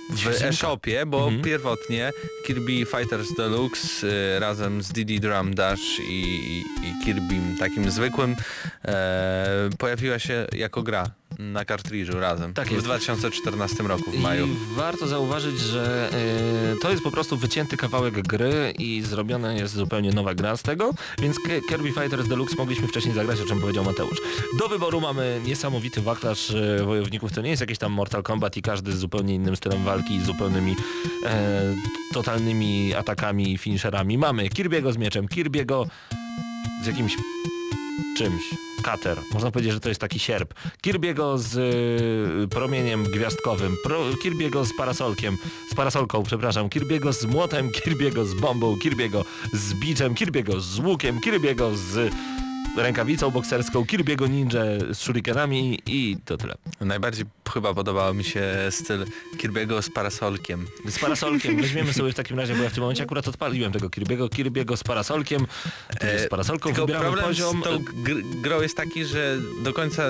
[0.09, 1.41] w e-shopie, bo Mhm.
[1.43, 2.11] pierwotnie
[2.45, 8.35] Kirby Fighters Deluxe e, razem z Diddy Drum Dash i, i, i Kirbym takim zwykłym
[8.85, 12.85] e, pojawiła się jako gra na kartridżu razem Tak w jest.
[12.85, 14.47] 2014 roku w maju.
[14.47, 16.09] I warto zauważyć, że
[16.75, 20.61] y, to jest po prostu wycięty kawałek gry i zrobiona jest zupełnie nowa gra z
[20.61, 21.37] tego, więc
[21.69, 24.21] Kirby Fighters Deluxe mogliśmy wcześniej zagrać, o czym powiedział Mateusz.
[24.59, 28.61] Do wyboru mamy niesamowity wachlarz y, wojowników, to nie jest jakiś tam Mortal Kombat i
[28.61, 30.75] każdy z zupełnie innym stylem walki i zupełnymi
[31.25, 31.61] e,
[32.13, 34.17] totalnymi atakami i finisherami.
[34.17, 35.85] Mamy Kirby'ego z mieczem, Kirby'ego
[36.83, 37.15] z jakimś
[38.17, 38.66] czymś.
[38.83, 39.17] Kater.
[39.33, 40.53] Można powiedzieć, że to jest taki sierp.
[40.83, 41.55] Kirby'ego z
[42.45, 43.75] y, promieniem gwiazdkowym.
[43.83, 45.37] Pro, Kirby'ego z parasolkiem.
[45.71, 46.69] Z parasolką, przepraszam.
[46.69, 47.69] Kirby'ego z młotem.
[47.69, 48.75] Kirby'ego z bombą.
[48.75, 50.13] Kirby'ego z biczem.
[50.15, 51.19] Kirby'ego z łukiem.
[51.19, 52.13] Kirby'ego z
[52.77, 53.83] rękawicą bokserską.
[53.83, 54.61] Kirby'ego ninja
[54.91, 56.55] z shurikenami i to tyle.
[56.81, 59.05] Najbardziej chyba podobał mi się styl
[59.37, 60.65] Kirby'ego z parasolkiem.
[60.89, 61.61] Z parasolkiem.
[61.61, 64.29] Weźmiemy sobie w takim razie, bo ja w tym momencie akurat odpaliłem tego Kirby'ego.
[64.29, 65.47] Kirby'ego z parasolkiem.
[65.99, 67.61] E, Z parasolką Tylko wybieramy problem poziom.
[67.61, 70.03] z tą gr- grą jest taki, że do końca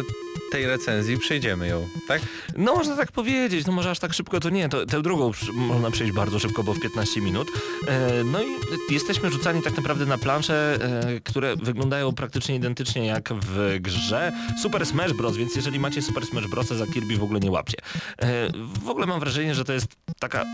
[0.51, 2.21] tej recenzji przejdziemy ją, tak?
[2.57, 5.91] No można tak powiedzieć, no może aż tak szybko to nie, to, tę drugą można
[5.91, 7.47] przejść bardzo szybko, bo w 15 minut.
[7.87, 8.47] E, no i
[8.93, 14.85] jesteśmy rzucani tak naprawdę na plansze, e, które wyglądają praktycznie identycznie jak w grze Super
[14.85, 17.77] Smash Bros, więc jeżeli macie Super Smash Bros za Kirby w ogóle nie łapcie.
[18.17, 18.49] E,
[18.83, 19.87] w ogóle mam wrażenie, że to jest
[20.19, 20.45] taka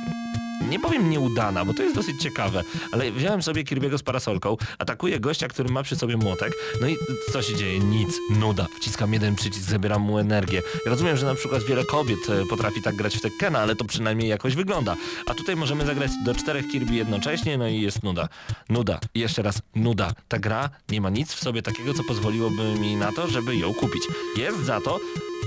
[0.69, 5.19] nie powiem nieudana, bo to jest dosyć ciekawe, ale wziąłem sobie Kirby'ego z parasolką, atakuję
[5.19, 6.97] gościa, który ma przy sobie młotek, no i
[7.32, 7.80] co się dzieje?
[7.80, 8.67] Nic, nuda.
[8.76, 10.62] Wciskam jeden przycisk, zabieram mu energię.
[10.86, 14.30] Rozumiem, że na przykład wiele kobiet e, potrafi tak grać w Tekkena, ale to przynajmniej
[14.30, 14.95] jakoś wygląda.
[15.28, 18.28] A tutaj możemy zagrać do czterech Kirby jednocześnie, no i jest nuda.
[18.69, 18.99] Nuda.
[19.15, 20.13] I jeszcze raz, nuda.
[20.28, 23.73] Ta gra nie ma nic w sobie takiego, co pozwoliłoby mi na to, żeby ją
[23.73, 24.04] kupić.
[24.38, 24.99] Jest za to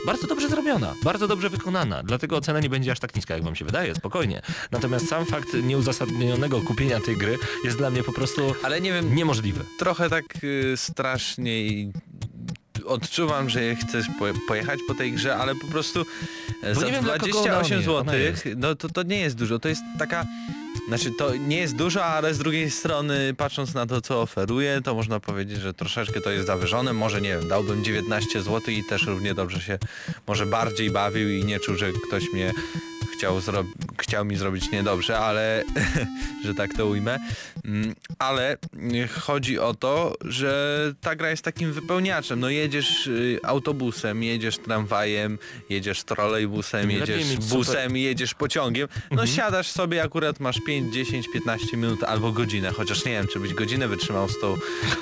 [0.06, 3.56] bardzo dobrze zrobiona, bardzo dobrze wykonana, dlatego ocena nie będzie aż tak niska, jak wam
[3.56, 4.42] się wydaje, spokojnie.
[4.70, 9.14] Natomiast sam fakt nieuzasadnionego kupienia tej gry jest dla mnie po prostu Ale nie wiem,
[9.14, 9.64] niemożliwy.
[9.78, 11.92] trochę tak y, strasznie i
[12.84, 16.06] odczuwam, że chcesz po, pojechać po tej grze, ale po prostu
[16.62, 19.20] e, Bo za nie wiem, dla kogo 28 ona- ona zł, no to, to nie
[19.20, 20.26] jest dużo, to jest taka
[20.88, 24.94] znaczy to nie jest dużo, ale z drugiej strony patrząc na to co oferuje, to
[24.94, 29.06] można powiedzieć, że troszeczkę to jest zawyżone, może nie wiem, dałbym 19 zł i też
[29.06, 29.78] równie dobrze się
[30.26, 32.52] może bardziej bawił i nie czuł, że ktoś mnie
[33.18, 33.40] chciał,
[34.00, 35.62] chciał mi zrobić niedobrze, ale
[36.44, 37.18] że tak to ujmę.
[37.64, 38.56] Mm, Ale
[38.94, 42.40] y, chodzi o to, że ta gra jest takim wypełniaczem.
[42.40, 45.38] No jedziesz y, autobusem, jedziesz tramwajem,
[45.70, 48.88] jedziesz trolejbusem, jedziesz super- busem, jedziesz pociągiem.
[49.10, 53.40] No siadasz sobie, akurat masz 5, 10, 15 minut albo godzinę, chociaż nie wiem, czy
[53.40, 54.54] byś godzinę wytrzymał z tą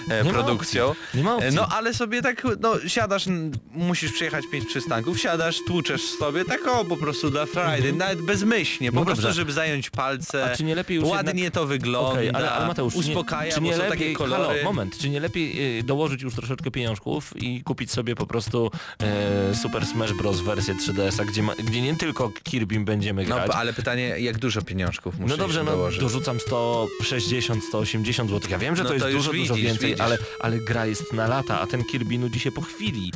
[0.08, 0.88] e, produkcją.
[0.88, 1.22] opcji.
[1.52, 3.24] No ale sobie tak, no siadasz,
[3.70, 8.92] musisz przejechać pięć przystanków, siadasz, tłuczesz sobie, tak o, po prostu dla Friday, nawet bezmyślnie,
[8.92, 9.36] po No prostu, dobrze.
[9.36, 10.44] żeby zająć palce.
[10.52, 11.54] A czy nie lepiej już Ładnie jednak...
[11.62, 14.42] to wygląda, Okej, ale, ale Mateusz, uspokaja, czy nie, bo są lepiej, takie kolory.
[14.58, 18.70] Halo, moment, czy nie lepiej y, dołożyć już troszeczkę pieniążków i kupić sobie po prostu
[19.02, 20.40] e, Super Smash Bros.
[20.40, 23.50] wersję 3DS-a, gdzie, ma, gdzie nie tylko Kirbym będziemy No grać.
[23.54, 28.50] ale pytanie, jak dużo pieniążków muszę No dobrze, no dorzucam 160, 180 zł.
[28.50, 30.04] Ja wiem, że No to jest to już dużo, dużo widzisz, więcej, widzisz.
[30.04, 33.12] ale, ale gra jest na lata, a ten Kirby nudzi się po chwili.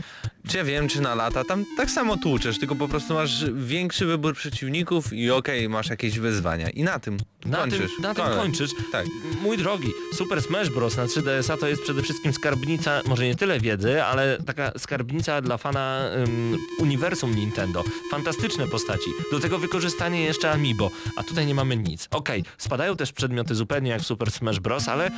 [0.49, 4.07] Czy ja wiem, czy na lata, tam tak samo tłuczesz, tylko po prostu masz większy
[4.07, 6.71] wybór przeciwników i okej, masz jakieś wyzwania.
[6.71, 7.79] I na tym Na kończysz.
[7.95, 8.71] tym, na tym kończysz.
[8.93, 9.07] Tak.
[9.43, 10.97] Mój drogi, Super Smash Bros.
[10.97, 15.57] na 3DS-a to jest przede wszystkim skarbnica, może nie tyle wiedzy, ale taka skarbnica dla
[15.57, 17.85] fana ym, uniwersum Nintendo.
[18.11, 19.11] Fantastyczne postaci.
[19.33, 22.09] Do tego wykorzystanie jeszcze Amiibo, a tutaj nie mamy nic.
[22.11, 25.11] Okej, spadają też przedmioty zupełnie jak Super Smash Bros., ale,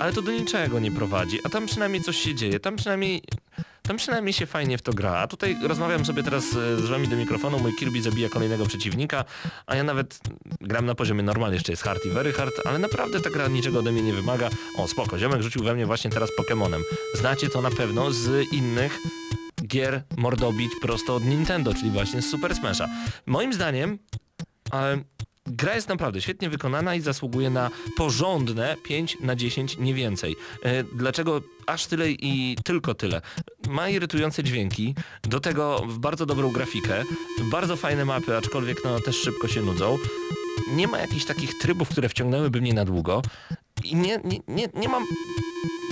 [0.00, 1.38] ale to do niczego nie prowadzi.
[1.44, 3.22] A tam przynajmniej coś się dzieje, tam przynajmniej...
[3.88, 5.12] Tam przynajmniej się fajnie w to gra.
[5.12, 9.24] A tutaj rozmawiam sobie teraz e, z wami do mikrofonu, mój Kirby zabija kolejnego przeciwnika,
[9.66, 10.18] a ja nawet
[10.60, 13.78] gram na poziomie normal, jeszcze jest hard i very hard, ale naprawdę ta gra niczego
[13.78, 14.50] ode mnie nie wymaga.
[14.76, 16.82] O, spoko, ziomek rzucił we mnie właśnie teraz Pokemonem.
[17.14, 18.98] Znacie to na pewno z innych
[19.66, 22.88] gier mordobić prosto od Nintendo, czyli właśnie z Super Smasha.
[23.26, 23.98] Moim zdaniem,
[24.70, 24.98] ale
[25.46, 30.36] Gra jest naprawdę świetnie wykonana i zasługuje na porządne 5 na 10, nie więcej.
[30.62, 33.20] E, Dlaczego aż tyle i tylko tyle?
[33.68, 37.04] Ma irytujące dźwięki, do tego w bardzo dobrą grafikę,
[37.50, 39.98] bardzo fajne mapy, aczkolwiek no też szybko się nudzą.
[40.68, 43.22] Nie ma jakichś takich trybów, które wciągnęłyby mnie na długo
[43.84, 45.04] i nie, nie, nie, nie mam...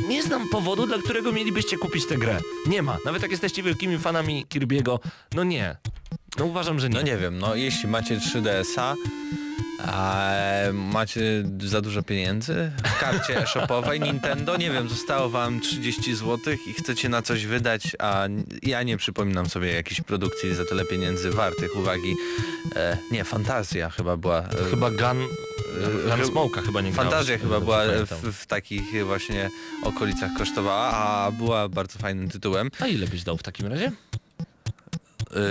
[0.08, 2.40] Nie znam powodu, dla którego mielibyście kupić tę grę.
[2.66, 2.98] Nie ma.
[3.04, 4.98] Nawet jak jesteście wielkimi fanami Kirby'ego,
[5.34, 5.76] no nie.
[6.38, 6.94] No uważam, że nie.
[6.94, 8.94] No nie wiem, no jeśli macie 3DS-a,
[9.86, 10.32] a
[10.72, 11.20] macie
[11.64, 17.08] za dużo pieniędzy w karcie e-shopowej Nintendo, nie wiem, zostało wam 30 zł i chcecie
[17.08, 18.26] na coś wydać, a
[18.62, 22.14] ja nie przypominam sobie jakiejś produkcji za tyle pieniędzy wartych uwagi.
[22.76, 24.38] E, nie, Fantazja chyba była.
[24.38, 25.26] E, Chyba Gun...
[26.08, 28.18] Gun Smoke'a chyba nie Fantazja chyba była pamiętam.
[28.22, 29.50] w, w takich właśnie
[29.82, 32.70] okolicach kosztowała, a była bardzo fajnym tytułem.
[32.80, 33.92] A ile byś dał w takim razie?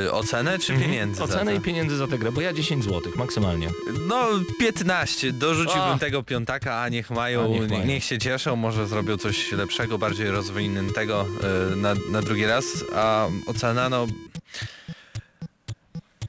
[0.05, 0.91] Y, ocenę czy Mhm.
[0.91, 1.23] pieniędzy?
[1.23, 3.69] Ocenę i pieniędzy za tę grę, bo ja 10 zł maksymalnie.
[4.07, 4.27] No
[4.59, 5.97] 15, dorzuciłbym A.
[5.99, 7.85] tego piątaka, a niech mają, A, niech niech, mają.
[7.85, 11.25] niech się cieszą, może zrobią coś lepszego, bardziej rozwiniętego
[11.73, 12.65] y, na, na drugi raz,
[12.95, 14.07] a ocena no...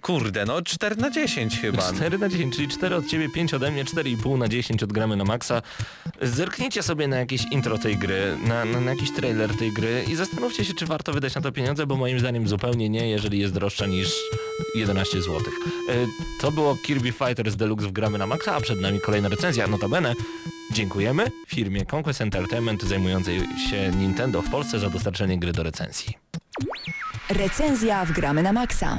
[0.03, 1.93] Kurde, no 4 na 10 chyba.
[1.93, 5.25] 4 na 10, czyli 4 od ciebie, 5 ode mnie, 4,5 na 10 odgramy na
[5.25, 5.63] maksa.
[6.23, 10.15] Zerknijcie sobie na jakieś intro tej gry, na, na, na jakiś trailer tej gry i
[10.15, 13.55] zastanówcie się, czy warto wydać na to pieniądze, bo moim zdaniem zupełnie nie, jeżeli jest
[13.55, 14.09] droższa niż
[14.75, 15.41] 11 zł.
[16.41, 19.67] To było Kirby Fighters Deluxe w gramy na maksa, a przed nami kolejna recenzja.
[19.67, 20.15] Notabene
[20.73, 26.19] dziękujemy firmie Conquest Entertainment zajmującej się Nintendo w Polsce za dostarczenie gry do recenzji.
[27.31, 28.99] Recenzja w Gramy na Maxa.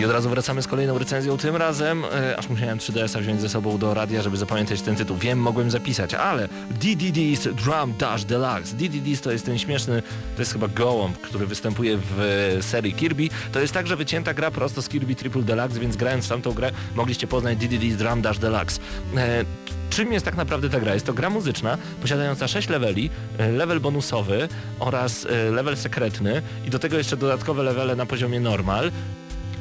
[0.00, 3.48] I od razu wracamy z kolejną recenzją, tym razem e, aż musiałem 3DS-a wziąć ze
[3.48, 5.16] sobą do radia, żeby zapamiętać ten tytuł.
[5.16, 6.48] Wiem, mogłem zapisać, ale
[6.80, 8.76] DDD's Drum Dash Deluxe.
[8.76, 10.02] DDD's to jest ten śmieszny,
[10.36, 12.20] to jest chyba gołąb, który występuje w
[12.58, 13.28] e, serii Kirby.
[13.52, 16.70] To jest także wycięta gra prosto z Kirby Triple Deluxe, więc grając w tamtą grę
[16.94, 18.80] mogliście poznać DDD's Drum Dash Deluxe.
[19.16, 19.44] E,
[19.90, 20.94] Czym jest tak naprawdę ta gra?
[20.94, 26.70] Jest to gra muzyczna posiadająca 6 leveli, e, level bonusowy oraz e, level sekretny i
[26.70, 28.90] do tego jeszcze dodatkowe levele na poziomie normal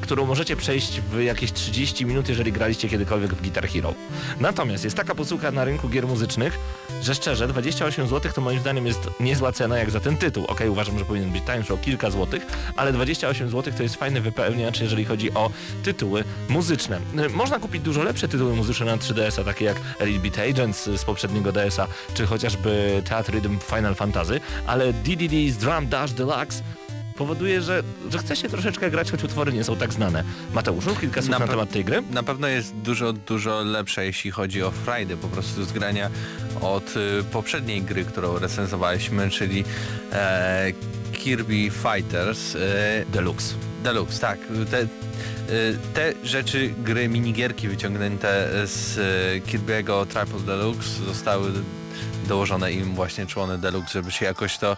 [0.10, 3.94] którą możecie przejść w jakieś 30 minut, jeżeli graliście kiedykolwiek w Guitar Hero.
[4.40, 6.60] Natomiast jest taka posłucha na rynku gier muzycznych,
[7.02, 10.46] że szczerze 28 zł to moim zdaniem jest niezła cena jak za ten tytuł.
[10.46, 12.46] Okej, uważam, że powinien być tańszy o kilka złotych,
[12.76, 15.50] ale 28 zł to jest fajny wypełniacz, jeżeli chodzi o
[15.84, 17.00] tytuły muzyczne.
[17.26, 21.06] Y, Można kupić dużo lepsze tytuły muzyczne na 3DS-a, takie jak Elite Beat Agents z
[21.06, 26.64] poprzedniego DS-a, czy chociażby Theatre Rhythm Final Fantasy, ale DDD's Drum Dash Deluxe
[27.20, 30.24] powoduje, że, że chce się troszeczkę grać, choć utwory nie są tak znane.
[30.54, 32.04] Mateusz, mów kilka słów na, Na temat tej gry.
[32.12, 36.10] Na pewno jest dużo, dużo lepsze, jeśli chodzi o Friday, po prostu z grania
[36.62, 39.64] od y, poprzedniej gry, którą recenzowaliśmy, czyli
[40.12, 40.72] e,
[41.14, 42.60] Kirby Fighters e,
[43.12, 43.56] Deluxe.
[43.84, 44.40] Deluxe, tak.
[44.72, 44.88] Te, y,
[45.94, 51.52] te rzeczy, gry, minigierki wyciągnięte z y, Kirby'ego Triple Deluxe zostały
[52.28, 54.78] dołożone im właśnie człony Deluxe, żeby się jakoś to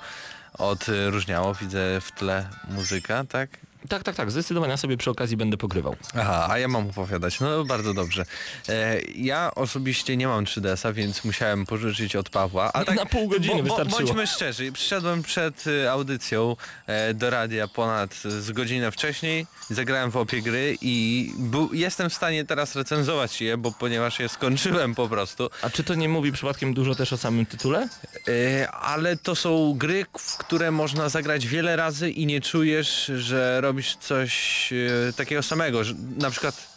[0.57, 1.53] odróżniało.
[1.53, 3.49] Widzę w tle muzyka, tak?
[3.89, 4.31] Tak, tak, tak.
[4.31, 5.95] Zdecydowanie sobie przy okazji będę pogrywał.
[6.19, 7.39] Aha, a ja mam opowiadać.
[7.39, 8.25] No bardzo dobrze.
[8.69, 12.73] E, ja osobiście nie mam 3DS-a, więc musiałem pożyczyć od Pawła.
[12.73, 13.97] A tak, Na pół godziny wystarczyło.
[13.97, 16.55] Bądźmy szczerzy, przyszedłem przed y, audycją
[16.87, 21.33] e, do radia ponad z godzinę wcześniej, zagrałem w opie gry i
[21.73, 25.49] jestem w stanie teraz recenzować je, bo ponieważ je skończyłem po prostu.
[25.61, 27.87] A czy to nie mówi przypadkiem dużo też o samym tytule?
[28.27, 33.61] E, ale to są gry, w które można zagrać wiele razy i nie czujesz, że
[33.71, 35.83] robisz coś e, takiego samego.
[35.83, 36.67] Że, na przykład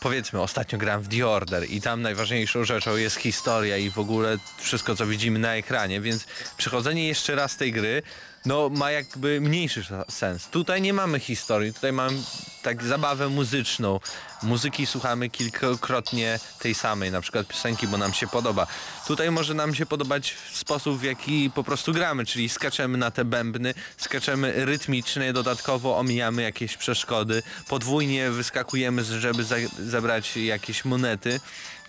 [0.00, 4.36] powiedzmy ostatnio grałem w The Order i tam najważniejszą rzeczą jest historia i w ogóle
[4.58, 8.02] wszystko co widzimy na ekranie, więc przechodzenie jeszcze raz tej gry
[8.46, 10.48] no ma jakby mniejszy sens.
[10.48, 12.18] Tutaj nie mamy historii, tutaj mamy
[12.62, 14.00] tak zabawę muzyczną.
[14.42, 18.66] Muzyki słuchamy kilkakrotnie tej samej, na przykład piosenki, bo nam się podoba.
[19.06, 23.24] Tutaj może nam się podobać sposób, w jaki po prostu gramy, czyli skaczemy na te
[23.24, 31.40] bębny, skaczemy rytmicznie, dodatkowo omijamy jakieś przeszkody, podwójnie wyskakujemy, żeby za zabrać jakieś monety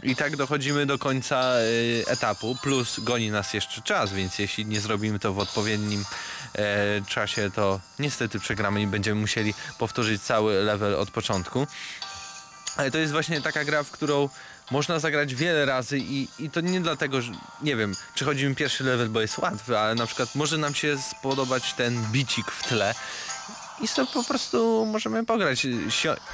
[0.03, 4.81] i tak dochodzimy do końca y, etapu, plus goni nas jeszcze czas, więc jeśli nie
[4.81, 6.05] zrobimy to w odpowiednim
[6.55, 11.67] e, czasie, to niestety przegramy i będziemy musieli powtórzyć cały level od początku.
[12.77, 14.29] Ale to jest właśnie taka gra, w którą
[14.71, 17.31] można zagrać wiele razy i, i to nie dlatego, że
[17.61, 21.73] nie wiem, przechodzimy pierwszy level, bo jest łatwy, ale na przykład może nam się spodobać
[21.73, 22.95] ten bicik w tle
[23.81, 25.67] i sobie po prostu możemy pograć,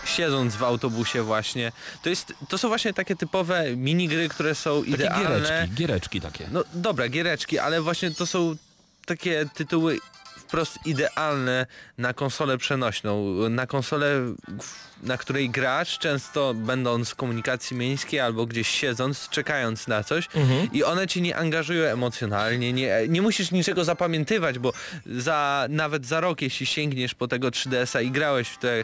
[0.05, 1.71] siedząc w autobusie właśnie.
[2.03, 5.29] To, jest, to są właśnie takie typowe minigry, które są Takie idealne.
[5.39, 6.47] giereczki, giereczki takie.
[6.51, 8.55] No dobra, giereczki, ale właśnie to są
[9.05, 9.99] takie tytuły
[10.51, 11.65] wprost idealne
[11.97, 14.07] na konsolę przenośną, na konsolę,
[15.03, 20.27] na której grasz, często będąc w komunikacji miejskiej albo gdzieś siedząc, czekając na coś
[20.73, 24.73] i one cię nie angażują emocjonalnie, nie, nie musisz niczego zapamiętywać, bo
[25.05, 28.83] za, nawet za rok, jeśli sięgniesz po tego 3DS-a i grałeś w te e,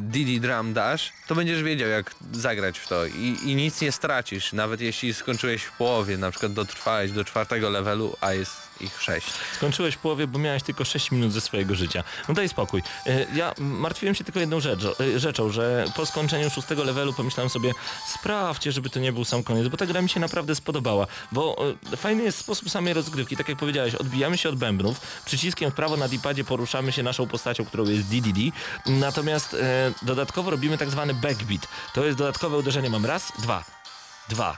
[0.00, 4.52] Didi Drum Dash, to będziesz wiedział jak zagrać w to i, i nic nie stracisz,
[4.52, 9.26] nawet jeśli skończyłeś w połowie, na przykład dotrwałeś do czwartego levelu, a jest ich sześć.
[9.56, 12.04] Skończyłeś połowie, bo miałeś tylko 6 minut ze swojego życia.
[12.28, 12.82] No daj spokój.
[13.06, 14.80] E, Ja martwiłem się tylko jedną rzecz,
[15.14, 17.72] e, rzeczą, że po skończeniu szóstego levelu pomyślałem sobie,
[18.06, 21.06] sprawdźcie, żeby to nie był sam koniec, bo ta gra mi się naprawdę spodobała.
[21.32, 21.56] Bo
[21.92, 25.74] e, fajny jest sposób samej rozgrywki, tak jak powiedziałeś, odbijamy się od bębnów, przyciskiem w
[25.74, 28.38] prawo na dipadzie poruszamy się naszą postacią, którą jest DDD,
[28.86, 29.56] natomiast
[30.02, 31.68] dodatkowo robimy tak zwany backbeat.
[31.94, 32.90] To jest dodatkowe uderzenie.
[32.90, 33.64] Mam raz, dwa,
[34.28, 34.56] dwa,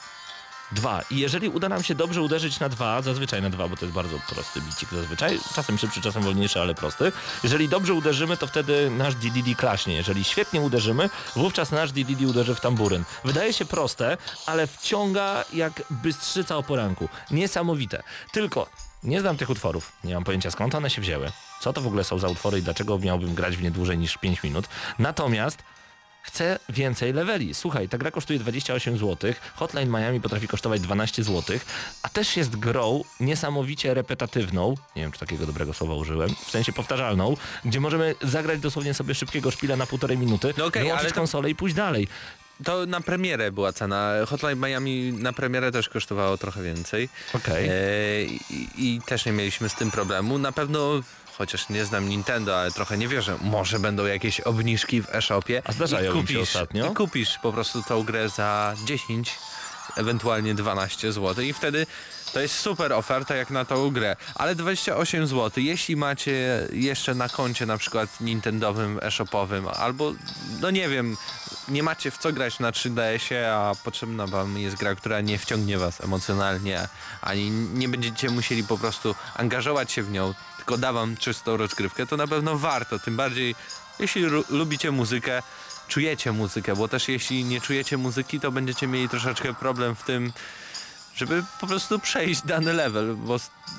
[0.73, 1.03] Dwa.
[1.11, 3.95] I jeżeli uda nam się dobrze uderzyć na dwa, zazwyczaj na dwa, bo to jest
[3.95, 7.13] bardzo prosty bicik zazwyczaj, czasem szybszy, czasem wolniejszy, ale prosty.
[7.43, 9.95] Jeżeli dobrze uderzymy, to wtedy nasz DDD klaśnie.
[9.95, 13.05] Jeżeli świetnie uderzymy, wówczas nasz DDD uderzy w tamburyn.
[13.25, 17.09] Wydaje się proste, ale wciąga jak bystrzyca o poranku.
[17.31, 18.03] Niesamowite.
[18.33, 18.67] Tylko
[19.03, 22.05] nie znam tych utworów, nie mam pojęcia skąd one się wzięły, co to w ogóle
[22.05, 24.69] są za utwory i dlaczego miałbym grać w nie dłużej niż 5 minut.
[24.99, 25.63] Natomiast
[26.23, 27.55] Chcę więcej leveli.
[27.55, 31.59] Słuchaj, ta gra kosztuje 28 zł, Hotline Miami potrafi kosztować 12 zł,
[32.03, 36.73] a też jest grą niesamowicie repetatywną, nie wiem czy takiego dobrego słowa użyłem, w sensie
[36.73, 41.15] powtarzalną, gdzie możemy zagrać dosłownie sobie szybkiego szpila na półtorej minuty, No okej, wyłączyć to-
[41.15, 42.09] konsolę i pójść dalej.
[42.65, 44.13] To na premierę była cena.
[44.29, 47.09] Hotline Miami na premierę też kosztowało trochę więcej.
[47.35, 47.69] Okej.
[47.69, 47.73] E,
[48.51, 50.39] i, I też nie mieliśmy z tym problemu.
[50.39, 51.01] Na pewno,
[51.43, 55.63] chociaż nie znam Nintendo, ale trochę nie wierzę, może będą jakieś obniżki w e-shopie.
[55.65, 56.91] A zdarzają I im się ostatnio?
[56.91, 59.39] I kupisz po prostu tą grę za 10,
[59.97, 61.87] ewentualnie 12 zł i wtedy
[62.33, 64.17] to jest super oferta jak na tą grę.
[64.35, 70.13] Ale 28 zł, jeśli macie jeszcze na koncie na przykład Nintendowym, e-shopowym, albo
[70.61, 71.17] no nie wiem,
[71.69, 75.79] nie macie w co grać na 3DS-ie, a potrzebna wam jest gra, która nie wciągnie
[75.79, 76.89] was emocjonalnie,
[77.21, 82.07] ani nie będziecie musieli po prostu angażować się w nią, tylko da wam czystą rozgrywkę,
[82.07, 83.55] to na pewno warto, tym bardziej
[83.99, 85.43] jeśli lubicie muzykę,
[85.89, 90.33] czujecie muzykę, bo też jeśli nie czujecie muzyki, to będziecie mieli troszeczkę problem w tym,
[91.17, 93.37] żeby po prostu przejść dany level, bo,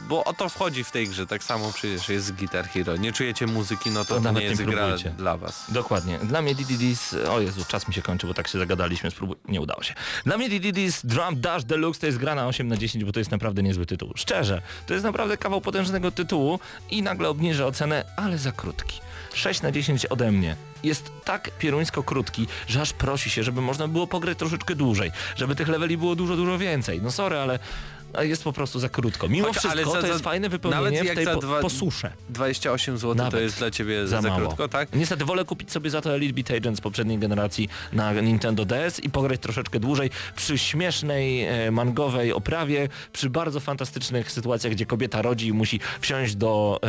[0.09, 2.97] bo o to wchodzi w tej grze, tak samo przecież jest z Guitar Hero.
[2.97, 5.09] Nie czujecie muzyki, no to, To nie nie jest gra próbujcie.
[5.09, 5.65] dla was.
[5.69, 6.19] Dokładnie.
[6.19, 7.27] Dla mnie DDD's...
[7.29, 9.35] O Jezu, czas mi się kończy, bo tak się zagadaliśmy, spróbuj...
[9.47, 9.93] Nie udało się.
[10.25, 13.19] Dla mnie DDD's Drum Dash Deluxe to jest gra na 8 na 10, bo to
[13.19, 14.11] jest naprawdę niezły tytuł.
[14.15, 16.59] Szczerze, to jest naprawdę kawał potężnego tytułu
[16.91, 18.99] i nagle obniżę ocenę, ale za krótki.
[19.33, 20.55] 6 na 10 ode mnie.
[20.83, 25.55] Jest tak pieruńsko krótki, że aż prosi się, żeby można było pograć troszeczkę dłużej, żeby
[25.55, 27.01] tych leveli było dużo, dużo więcej.
[27.01, 27.59] No sorry, ale
[28.21, 29.27] jest po prostu za krótko.
[29.29, 31.61] Mimo Choć- wszystko za- to za- jest fajne wypełnienie nawet w tej za po, dwa-
[31.61, 32.11] po susze.
[32.29, 33.41] 28 zł to Nawet.
[33.41, 34.41] jest dla ciebie Za za, mało.
[34.41, 34.89] krótko, tak?
[34.95, 38.99] Niestety wolę kupić sobie za to Elite Beat Agent z poprzedniej generacji na Nintendo DS
[38.99, 45.21] i pograć troszeczkę dłużej przy śmiesznej, e, mangowej oprawie, przy bardzo fantastycznych sytuacjach, gdzie kobieta
[45.21, 46.79] rodzi i musi wsiąść do,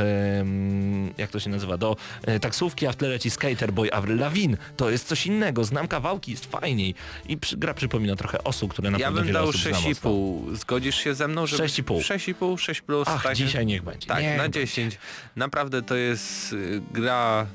[1.18, 4.56] jak to się nazywa, do e, taksówki, a w tle leci Skater Boy Avril Lavigne.
[4.76, 6.94] To jest coś innego, znam kawałki, jest fajniej.
[7.28, 9.88] I przy, gra przypomina trochę osób, które na Ja pewno bym dał osób zna mocno.
[10.10, 10.56] 6,5.
[10.56, 11.98] Zgodzisz się ze mną, że 6,5.
[11.98, 13.08] 6,5, 6 plus.
[13.08, 13.34] Ach, tak?
[13.36, 14.06] dzisiaj niech będzie.
[14.06, 14.60] Tak, Niech na będzie.
[14.60, 14.98] 10.
[15.36, 17.46] Naprawdę to jest y, gra,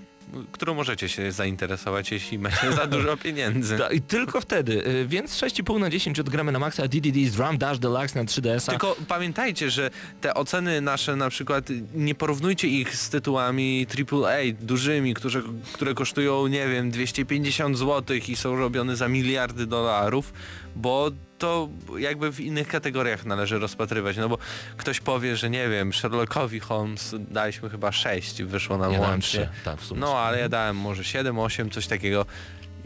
[0.52, 3.78] którą możecie się zainteresować, jeśli macie za dużo pieniędzy.
[3.78, 7.80] Da, I tylko wtedy, y, więc 6,5 na 10 odgramy na maksa DDD's Drum Dash
[7.80, 8.72] Deluxe na 3DS-a.
[8.72, 9.90] Tylko pamiętajcie, że
[10.22, 11.66] te oceny nasze na przykład
[11.96, 15.42] nie porównujcie ich z tytułami AAA dużymi, które,
[15.74, 20.34] które kosztują, nie wiem, 250 zł i są robione za miliardy dolarów,
[20.76, 24.38] bo to jakby w innych kategoriach należy rozpatrywać, no bo
[24.78, 29.50] ktoś powie, że nie wiem, Sherlockowi Holmes daliśmy chyba 6, wyszło nam Ja łącznie.
[29.66, 29.78] tak.
[29.96, 32.26] No ale ja dałem może 7, 8, coś takiego.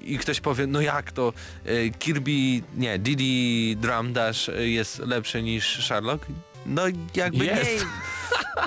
[0.02, 1.34] I ktoś powie, no jak to
[1.68, 2.32] y, Kirby,
[2.78, 6.26] nie, Didi Drum Dash y, jest lepszy niż Sherlock?
[6.66, 6.82] No
[7.16, 7.86] jakby Jest.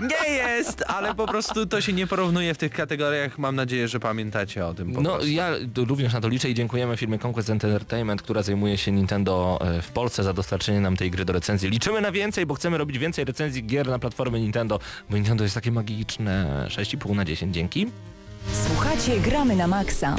[0.02, 3.38] nie, nie jest, ale po prostu to się nie porównuje w tych kategoriach.
[3.38, 5.28] Mam nadzieję, że pamiętacie o tym po No prostu.
[5.30, 9.82] ja również na to liczę i dziękujemy firmie Conquest Entertainment, która zajmuje się Nintendo e,
[9.82, 11.70] w Polsce za dostarczenie nam tej gry do recenzji.
[11.70, 14.78] Liczymy na więcej, bo chcemy robić więcej recenzji gier na platformy Nintendo,
[15.10, 16.66] bo Nintendo jest takie magiczne.
[16.68, 17.86] 6,5 na 10, dzięki.
[18.66, 20.16] Słuchacie Gramy na Maxa.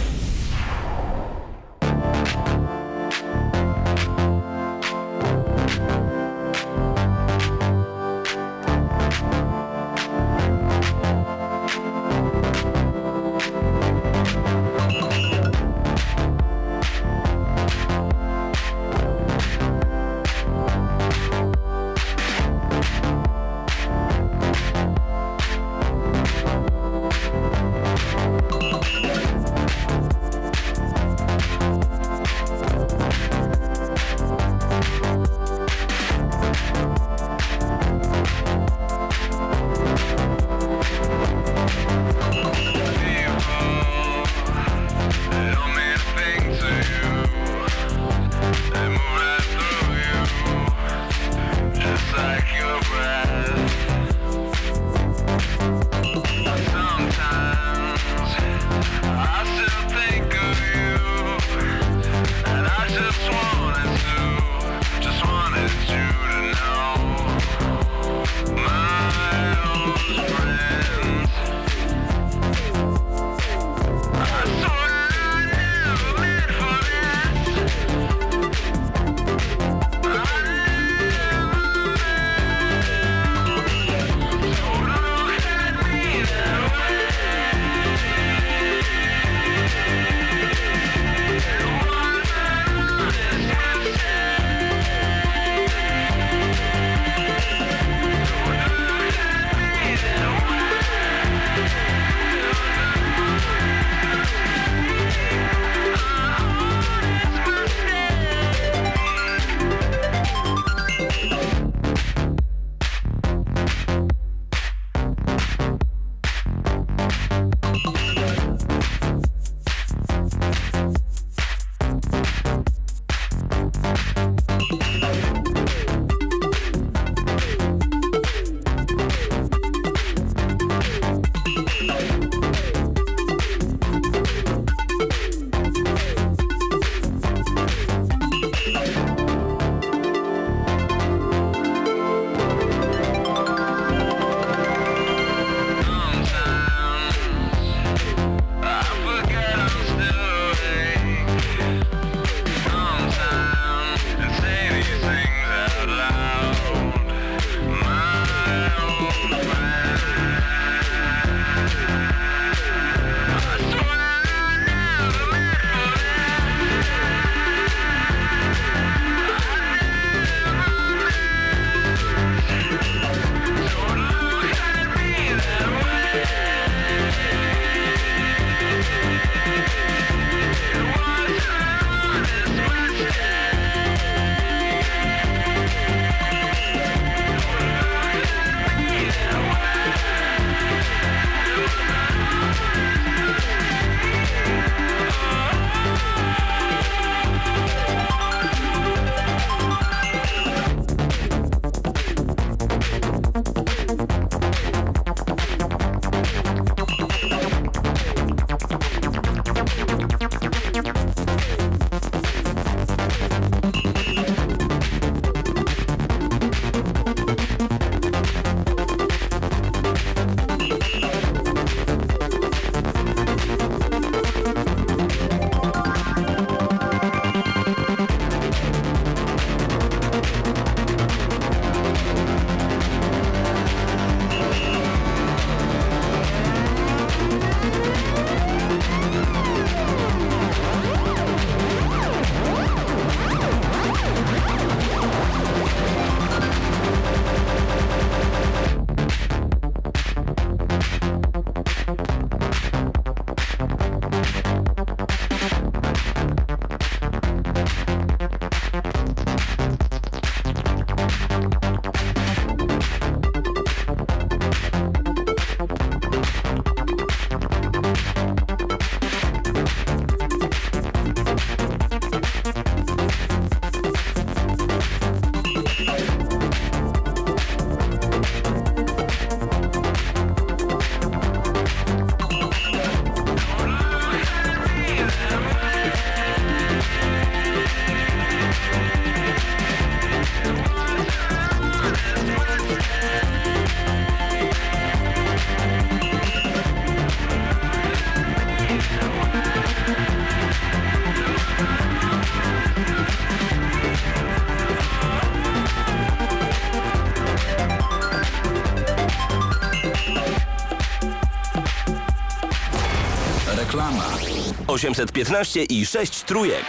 [314.77, 316.65] 815 i 6 trójek.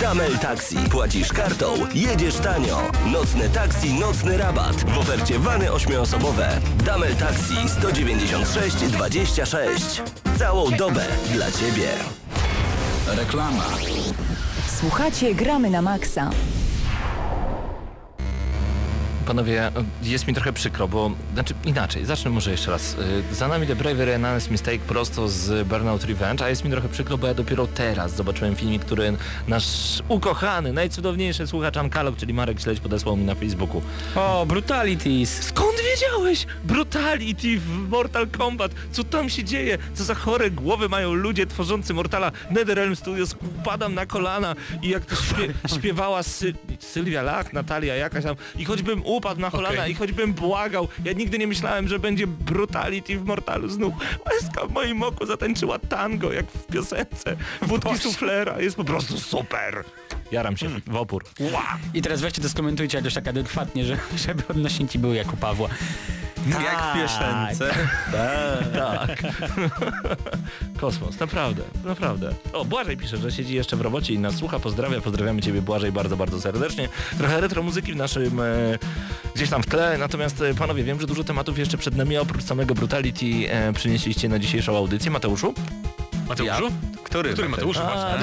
[0.00, 0.76] Damel Taxi.
[0.90, 2.90] Płacisz kartą, jedziesz tanio.
[3.12, 4.76] Nocne taksi, nocny rabat.
[4.76, 6.60] W ofercie wany ośmioosobowe.
[6.84, 10.02] Damel Taxi 196 26.
[10.38, 11.88] Całą dobę dla Ciebie.
[13.06, 13.68] Reklama.
[14.80, 16.30] Słuchacie Gramy na Maxa.
[19.26, 19.70] Panowie,
[20.02, 22.96] jest mi trochę przykro, bo, znaczy inaczej, zacznę może jeszcze raz.
[23.30, 26.70] Y, Za nami The Bravery and Honest Mistake prosto z Burnout Revenge, a jest mi
[26.70, 29.16] trochę przykro, bo ja dopiero teraz zobaczyłem filmik, który
[29.48, 33.82] nasz ukochany, najcudowniejszy słuchacz Ankalog, czyli Marek Śledź podesłał mi na Facebooku.
[34.14, 35.42] O, Brutalities.
[35.42, 38.72] Skąd Widziałeś Brutality w Mortal Kombat?
[38.92, 39.78] Co tam się dzieje?
[39.94, 42.32] Co za chore głowy mają ludzie tworzący Mortala?
[42.50, 46.54] NetherRealm Studios upadam na kolana i jak to śpie śpiewała Sy
[46.96, 49.92] Sylwia Lach, Natalia jakaś tam i choćbym upadł na kolana Okej.
[49.92, 53.94] i choćbym błagał, ja nigdy nie myślałem, że będzie Brutality w Mortalu znów.
[54.26, 58.60] Łezka w moim oku zatańczyła tango, jak w piosence Wódki Suflera.
[58.60, 59.84] Jest po prostu super.
[60.32, 61.24] Jaram się w opór.
[61.40, 61.62] Wow.
[61.94, 65.68] I teraz weźcie to skomentujcie jakoś tak adekwatnie, że, żeby odnośniki były jak u Pawła.
[66.46, 67.74] Jak w piosence.
[68.72, 69.22] Tak.
[70.80, 72.34] Kosmos, naprawdę, naprawdę.
[72.52, 74.58] O, Błażej pisze, że siedzi jeszcze w robocie i nas słucha.
[74.58, 76.88] Pozdrawia, pozdrawiamy Ciebie Błażej bardzo, bardzo serdecznie.
[77.18, 78.44] Trochę retro muzyki w naszym, e,
[79.34, 82.42] gdzieś tam w tle, natomiast e, panowie, wiem, że dużo tematów jeszcze przed nami, oprócz
[82.44, 85.10] samego Brutality e, przynieśliście na dzisiejszą audycję.
[85.10, 85.54] Mateuszu?
[86.28, 86.70] Mateuszu?
[87.04, 87.32] Który?
[87.32, 87.80] Który Mateuszu?
[87.80, 88.20] Tak.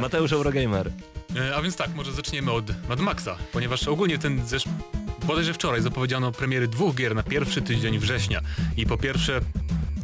[0.00, 0.90] Mateusz Eurogamer.
[1.36, 4.64] E, A więc tak, może zaczniemy od Mad Maxa, ponieważ ogólnie ten zesz...
[5.24, 8.40] bodajże wczoraj zapowiedziano premiery dwóch gier na pierwszy tydzień września.
[8.76, 9.40] I po pierwsze,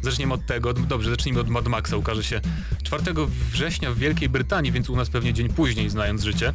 [0.01, 2.41] zaczniemy od tego, dobrze, zacznijmy od Mad Maxa, ukaże się
[2.83, 3.03] 4
[3.51, 6.53] września w Wielkiej Brytanii, więc u nas pewnie dzień później, znając życie.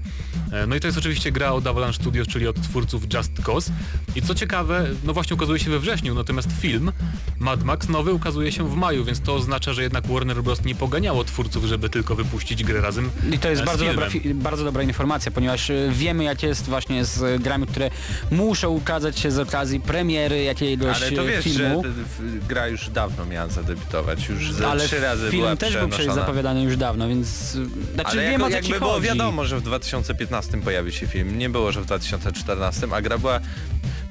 [0.53, 3.72] E, No i to jest oczywiście gra od Avalanche Studios, czyli od twórców Just Cause.
[4.16, 6.92] I co ciekawe, no właśnie ukazuje się we wrześniu, natomiast film
[7.38, 10.64] Mad Max nowy ukazuje się w maju, więc to oznacza, że jednak Warner Bros.
[10.64, 14.09] nie poganiało twórców, żeby tylko wypuścić grę razem I to jest e, z bardzo dobra,
[14.34, 17.90] bardzo dobra informacja, ponieważ y, wiemy jak jest właśnie z grami, które
[18.30, 21.82] muszą ukazać się z okazji premiery jakiegoś Ale to wiesz, że filmu.
[22.18, 24.28] w- gra już dawno miała zadebiutować.
[24.28, 27.28] Już ze ale trzy razy film była też był przecież zapowiadany już dawno, więc...
[27.95, 29.07] Znaczy Ale wiem jako, o co jakby ci było chodzi.
[29.07, 31.39] wiadomo, że w 2015 pojawi się film.
[31.39, 33.41] Nie było, że w 2014, a gra była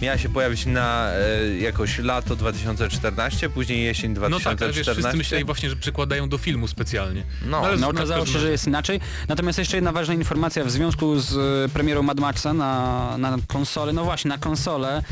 [0.01, 4.65] miała się pojawić na e, jakoś lato 2014, później jesień No tak, 2014.
[4.65, 7.23] ale wiesz, wszyscy myśleli właśnie, że przykładają do filmu specjalnie.
[7.45, 8.99] No, ale No okazało się, że jest inaczej.
[9.27, 11.33] Natomiast jeszcze jedna ważna informacja w związku z
[11.65, 15.03] y, premierą Mad Maxa na, na konsolę, no właśnie na konsolę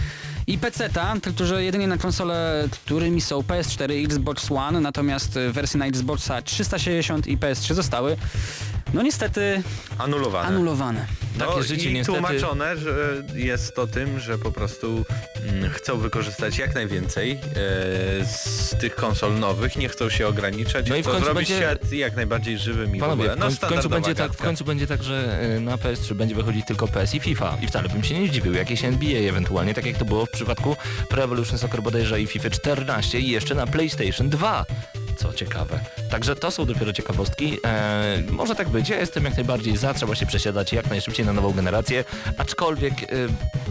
[0.52, 5.80] i PC-ta, tylko że jedynie na konsole, którymi są PS4 i Xbox One, natomiast wersje
[5.80, 8.18] na Xboxa 360 i PS3 zostały
[8.93, 9.63] no niestety
[9.97, 10.47] Anulowane.
[10.47, 11.05] anulowane.
[11.39, 15.05] Takie no, życie i niestety- tłumaczone, że jest to tym, że po prostu
[15.49, 17.38] mm, chcą wykorzystać jak najwięcej e,
[18.25, 21.63] z tych konsol nowych, nie chcą się ograniczać, No i w chcą końcu zrobić będzie-
[21.65, 23.36] świat jak najbardziej żywym i w Panowie, ogóle.
[23.36, 26.13] w No, końcu, w końcu będzie tak, w końcu będzie tak, że y, na PS3
[26.13, 27.57] będzie wychodzić tylko PS i FIFA.
[27.61, 28.53] I wcale bym się nie zdziwił.
[28.53, 30.75] Jakieś NBA ewentualnie, tak jak to było w przypadku
[31.09, 34.65] Pro Evolution Soccer bodajże i FIFA 14 i jeszcze na PlayStation 2.
[35.18, 35.80] Co ciekawe.
[36.09, 37.57] Także to są dopiero ciekawostki.
[37.66, 38.89] E, może tak być.
[38.89, 42.03] Ja jestem jak najbardziej za, trzeba się przesiadać jak najszybciej na nową generację.
[42.38, 43.07] Aczkolwiek, e,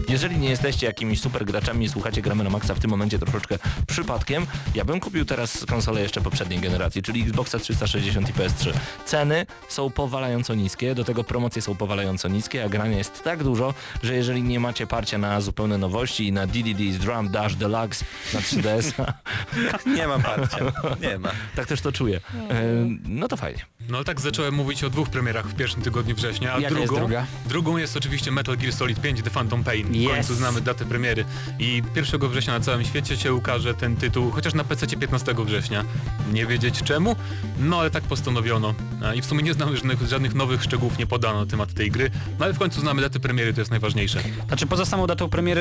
[0.08, 3.58] jeżeli nie jesteście jakimiś super graczami i słuchacie gramy na maksa w tym momencie troszeczkę
[3.86, 8.72] przypadkiem, ja bym kupił teraz konsolę jeszcze poprzedniej generacji, czyli Xboxa 360 i PS3.
[9.04, 13.74] Ceny są powalająco niskie, do tego promocje są powalająco niskie, a grania jest tak dużo,
[14.02, 18.40] że jeżeli nie macie parcia na zupełne nowości i na DDD's Drum Dash Deluxe na
[18.40, 18.92] 3DS,
[19.96, 20.58] Nie ma parcia.
[21.00, 21.29] Nie ma.
[21.56, 22.20] Tak też to czuję,
[22.50, 22.62] e,
[23.08, 23.64] no to fajnie.
[23.88, 26.86] No ale tak zacząłem mówić o dwóch premierach w pierwszym tygodniu września, a Jaka jest
[26.86, 27.26] drugą, druga?
[27.46, 29.86] drugą jest oczywiście Metal Gear Solid 5 The Phantom Pain.
[29.86, 30.08] W Yes.
[30.10, 31.24] końcu znamy datę premiery
[31.58, 35.84] i 1 września na całym świecie się ukaże ten tytuł, chociaż na PC 15 września.
[36.32, 37.16] Nie wiedzieć czemu,
[37.58, 38.74] no ale tak postanowiono.
[39.14, 42.10] I w sumie nie znam żadnych, żadnych nowych szczegółów nie podano na temat tej gry,
[42.38, 44.20] no ale w końcu znamy datę premiery, to jest najważniejsze.
[44.48, 45.60] Znaczy poza samą datą premiery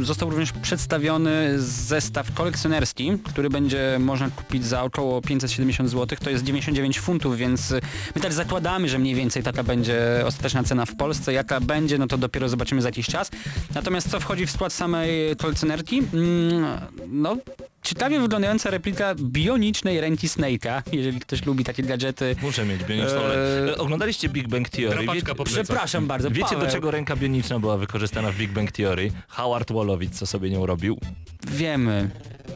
[0.00, 6.18] y, został również przedstawiony zestaw kolekcjonerski, który będzie można kupić za około 570 zł.
[6.24, 7.80] To jest 99 funtów, więc y,
[8.14, 11.32] my też zakładamy, że mniej więcej taka będzie ostateczna cena w Polsce.
[11.32, 13.30] Jaka będzie, no to dopiero zobaczymy za jakiś czas.
[13.74, 16.02] Natomiast co wchodzi w skład samej kolekcjonerki?
[16.14, 16.64] Mm,
[17.08, 17.36] no
[17.82, 22.36] ciekawie wyglądająca replika bionicznej ręki Snake'a, jeżeli ktoś lubi takie gadżety.
[22.42, 25.06] Muszę mieć bioniczną Eee, Oglądaliście Big Bang Theory?
[25.44, 26.60] Przepraszam bardzo, Wiecie Paweł.
[26.66, 29.10] do czego ręka bioniczna była wykorzystana w Big Bang Theory?
[29.28, 30.98] Howard Wolowitz co sobie nią robił.
[31.46, 32.10] Wiemy.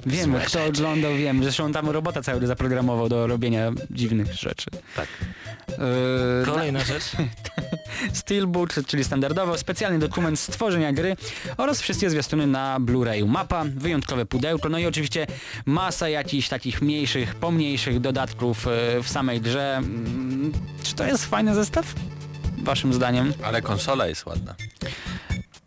[0.07, 0.69] Wiemy, Złe kto rzeczy.
[0.69, 1.43] oglądał, wiem.
[1.45, 4.71] Zresztą tam robota cały zaprogramował do robienia dziwnych rzeczy.
[4.97, 5.09] Tak.
[5.69, 5.77] Yy,
[6.47, 7.05] Kolejna rzecz.
[8.13, 11.17] Steelbook, czyli standardowo, specjalny dokument stworzenia gry
[11.57, 13.27] oraz wszystkie zwiastuny na Blu-rayu.
[13.27, 15.27] Mapa, wyjątkowe pudełko, no i oczywiście
[15.67, 19.77] masa jakichś takich mniejszych, pomniejszych dodatków yy, w samej grze.
[19.77, 20.53] Mm,
[20.83, 21.95] Czy to jest fajny zestaw?
[22.63, 23.33] Waszym zdaniem?
[23.43, 24.55] Ale konsola jest ładna.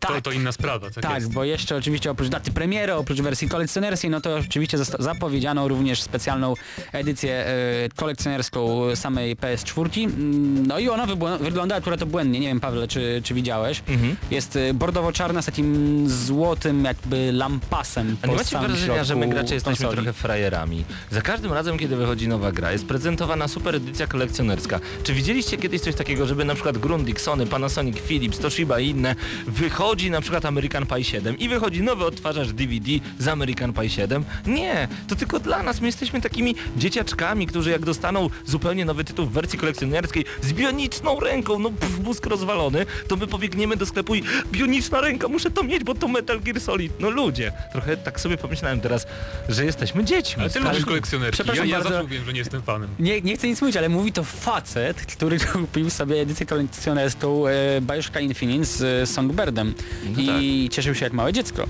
[0.00, 1.32] To, to inna sprawa, tak, Tak, jest.
[1.32, 6.54] bo jeszcze oczywiście oprócz daty premiery, oprócz wersji kolekcjonerskiej, no to oczywiście zapowiedziano również specjalną
[6.92, 7.52] edycję e,
[7.96, 10.04] kolekcjonerską samej PS4.
[10.04, 11.06] Mm, No i ona
[11.40, 13.82] wygląda akurat obłędnie, nie wiem Pawle, czy, czy widziałeś.
[13.88, 14.16] Mhm.
[14.30, 19.54] Jest e, bordowo-czarna z takim złotym jakby lampasem A nie macie wrażenia, że my gracze
[19.54, 19.96] jesteśmy konsoli?
[19.96, 20.84] trochę frajerami?
[21.10, 24.80] Za każdym razem, kiedy wychodzi nowa gra, jest prezentowana super edycja kolekcjonerska.
[25.02, 29.14] Czy widzieliście kiedyś coś takiego, żeby na przykład Grundig, Sony, Panasonic, Philips, Toshiba i inne
[29.46, 33.90] wychodził wychodzi na przykład American Pie 7 i wychodzi nowy odtwarzacz DVD z American Pie
[33.90, 34.24] 7.
[34.46, 35.80] Nie, to tylko dla nas.
[35.80, 41.20] My jesteśmy takimi dzieciaczkami, którzy jak dostaną zupełnie nowy tytuł w wersji kolekcjonerskiej z bioniczną
[41.20, 44.22] ręką, no pff, mózg rozwalony, to my pobiegniemy do sklepu i
[44.52, 46.92] bioniczna ręka, muszę to mieć, bo to Metal Gear Solid.
[47.00, 49.06] No ludzie, trochę tak sobie pomyślałem teraz,
[49.48, 50.42] że jesteśmy dziećmi.
[50.42, 51.32] Ale ty lubisz kolekcjonerki.
[51.38, 51.88] Ja, Przepraszam ja bardzo.
[51.88, 52.90] zawsze mówiłem, że nie jestem fanem.
[52.98, 57.80] Nie, nie chcę nic mówić, ale mówi to facet, który kupił sobie edycję kolekcjonerską e,
[57.80, 59.74] Bioshocka Infinite z e, Songbirdem
[60.16, 61.66] No i cieszył się jak małe dziecko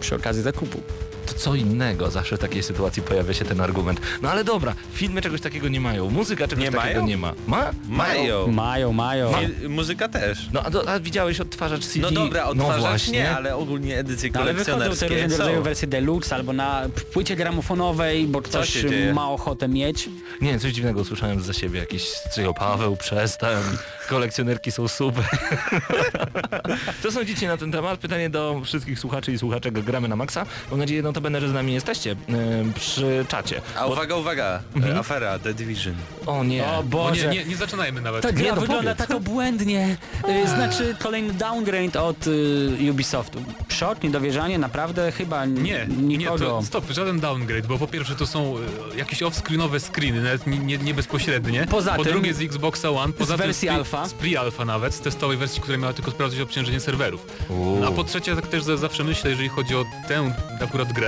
[0.00, 0.80] przy okazji zakupu.
[1.26, 2.10] To co innego.
[2.10, 4.00] Zawsze w takiej sytuacji pojawia się ten argument.
[4.22, 7.06] No ale dobra, filmy czegoś takiego nie mają, muzyka czegoś Nie takiego mają?
[7.06, 7.32] nie ma.
[7.46, 7.70] Ma?
[7.88, 8.46] Mają.
[8.52, 9.32] Mają, mają.
[9.32, 10.48] Fil- muzyka też.
[10.52, 12.00] No a, do, a widziałeś odtwarzacz CD?
[12.00, 13.12] No dobra, no odtwarzacz właśnie.
[13.18, 17.36] nie, ale ogólnie edycje No, ale wychodzą te kolekcjonerskie rodzaju wersje deluxe albo na płycie
[17.36, 20.08] gramofonowej, bo ktoś ma ochotę mieć.
[20.40, 21.80] Nie, coś dziwnego usłyszałem za siebie.
[21.80, 23.62] Jakiś stryjo Paweł, przestań.
[24.08, 25.24] Kolekcjonerki są super.
[27.02, 28.00] Co sądzicie na ten temat?
[28.00, 30.46] Pytanie do wszystkich słuchaczy i słuchaczek Gramy na Maxa.
[30.70, 32.36] Mam nadzieję, no to będę, że z nami jesteście yy,
[32.74, 33.60] przy czacie.
[33.78, 34.60] A uwaga, uwaga,
[34.90, 35.94] e, afera The Division.
[36.26, 36.64] O nie.
[36.66, 37.28] O O Boże.
[37.28, 38.22] nie, nie, nie zaczynajmy nawet.
[38.22, 39.08] Ta gra no wygląda powiedz.
[39.08, 39.96] tak obłędnie.
[40.44, 43.42] Y, Znaczy kolejny downgrade od y, Ubisoftu.
[43.68, 46.38] Szok, niedowierzanie, naprawdę chyba Nie, nie, nikogo.
[46.38, 48.56] to stop, żaden downgrade, bo po pierwsze to są
[48.94, 51.66] e, jakieś off-screenowe screeny, nawet nie, nie, nie bezpośrednie.
[51.70, 54.08] Poza po tym- drugie z Xboxa One, poza tym wersji z pre- alpha.
[54.08, 57.26] Z pre-alpha nawet, z testowej wersji, która miała tylko sprawdzić obciążenie serwerów.
[57.80, 60.32] No, a po trzecie tak też za- zawsze myślę, jeżeli chodzi o tę
[60.64, 61.03] akurat grę,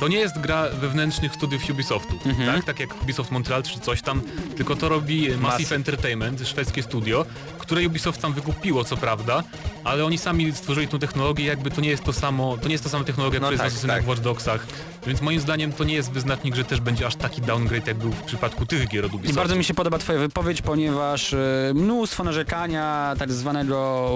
[0.00, 2.52] to nie jest gra wewnętrznych studiów Ubisoftu, Mhm.
[2.54, 2.64] tak?
[2.64, 4.22] Tak jak Ubisoft Montreal czy coś tam,
[4.56, 5.76] tylko to robi Massive, Massive.
[5.76, 7.24] Entertainment, szwedzkie studio,
[7.58, 9.42] które Ubisoft tam wykupiło, co prawda,
[9.84, 12.84] ale oni sami stworzyli tą technologię, jakby to nie jest to samo, to nie jest
[12.84, 14.04] ta sama technologia, No która tak, jest zastosowana tak.
[14.04, 14.66] w Watch Dogsach,
[15.06, 18.12] więc moim zdaniem to nie jest wyznacznik, że też będzie aż taki downgrade, jak był
[18.12, 19.36] w przypadku tych gier od I Ubisoftu.
[19.38, 21.38] bardzo mi się podoba twoja wypowiedź, ponieważ y,
[21.74, 24.08] mnóstwo narzekania tak zwanego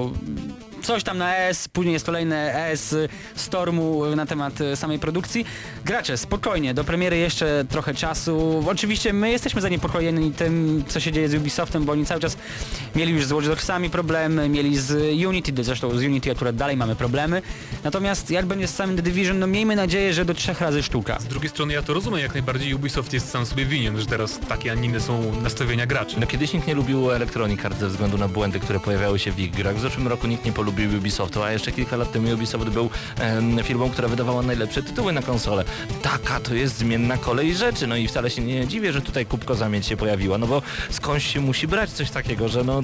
[0.83, 5.47] coś tam na S, później jest kolejne S y, Stormu na temat y, samej produkcji.
[5.85, 8.65] Gracze, spokojnie, do premiery jeszcze trochę czasu.
[8.69, 12.37] Oczywiście my jesteśmy zaniepokojeni tym, co się dzieje z Ubisoftem, bo oni cały czas
[12.97, 14.93] mieli już z Watch Dogsami problemy, mieli z
[15.27, 17.43] Unity, zresztą z Unity akurat dalej mamy problemy.
[17.85, 21.21] Natomiast jak będzie z samym The Division, no miejmy nadzieję, że do trzech razy sztuka.
[21.21, 24.39] Z drugiej strony ja to rozumiem, jak najbardziej Ubisoft jest sam sobie winien, że teraz
[24.49, 26.21] takie, a nie inne są nastawienia graczy.
[26.21, 29.41] No kiedyś nikt nie lubił Electronic Arts ze względu na błędy, które pojawiały się w
[29.41, 29.77] ich grach.
[29.77, 33.59] W zeszłym roku nikt nie polubił Ubisoftu, a jeszcze kilka lat temu Ubisoft był em,
[33.63, 35.65] firmą, która wydawała najlepsze tytuły na konsolę.
[36.03, 39.55] Taka to jest zmienna kolej rzeczy, no i wcale się nie dziwię, że tutaj kubko
[39.55, 42.83] zamieć się pojawiła, no bo skądś się musi brać coś takiego, że no,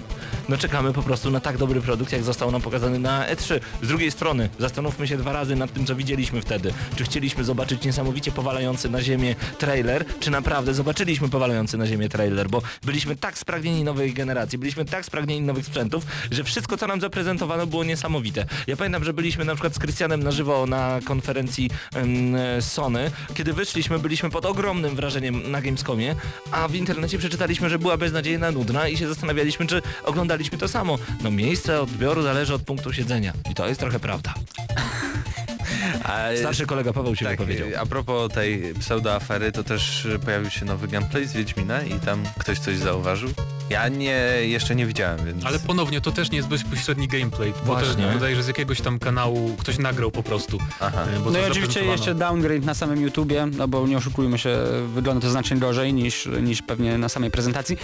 [0.48, 3.60] no czekamy po prostu na tak dobry produkt, jak został nam pokazany na E3.
[3.82, 6.72] Z drugiej strony, zastanówmy się dwa razy nad tym, co widzieliśmy wtedy.
[6.96, 12.48] Czy chcieliśmy zobaczyć niesamowicie powalający na ziemię trailer, czy naprawdę zobaczyliśmy powalający na ziemię trailer,
[12.48, 17.00] bo byliśmy tak spragnieni nowej generacji, byliśmy tak spragnieni nowych sprzętów, że wszystko, co nam
[17.00, 18.46] zaprezentowano było niesamowite.
[18.66, 23.10] Ja pamiętam, że byliśmy na przykład z Krystianem na żywo na konferencji em, Sony.
[23.34, 26.16] Kiedy wyszliśmy, byliśmy pod ogromnym wrażeniem na Gamescomie,
[26.50, 30.98] a w internecie przeczytaliśmy, że była beznadziejna nudna i się zastanawialiśmy, czy oglądaliśmy to samo.
[31.22, 33.32] No miejsce odbioru zależy od punktu siedzenia.
[33.50, 34.34] I to jest trochę prawda.
[36.04, 37.68] A, Starszy kolega Paweł się tak, wypowiedział.
[37.82, 42.22] a propos tej pseudoafery, to też y, pojawił się nowy gameplay z Wiedźmina i tam
[42.38, 43.30] ktoś coś zauważył.
[43.70, 45.44] Ja nie, jeszcze nie widziałem, więc...
[45.46, 48.04] Ale ponownie, to też nie jest bezpośredni gameplay, bo Właśnie.
[48.04, 50.58] też wydaje, że z jakiegoś tam kanału ktoś nagrał po prostu.
[50.80, 51.04] Aha.
[51.16, 54.38] e, Bo No to i oczywiście jeszcze downgrade na samym YouTubie, no bo nie oszukujmy
[54.38, 54.58] się,
[54.94, 57.76] wygląda to znacznie gorzej niż, niż pewnie na samej prezentacji.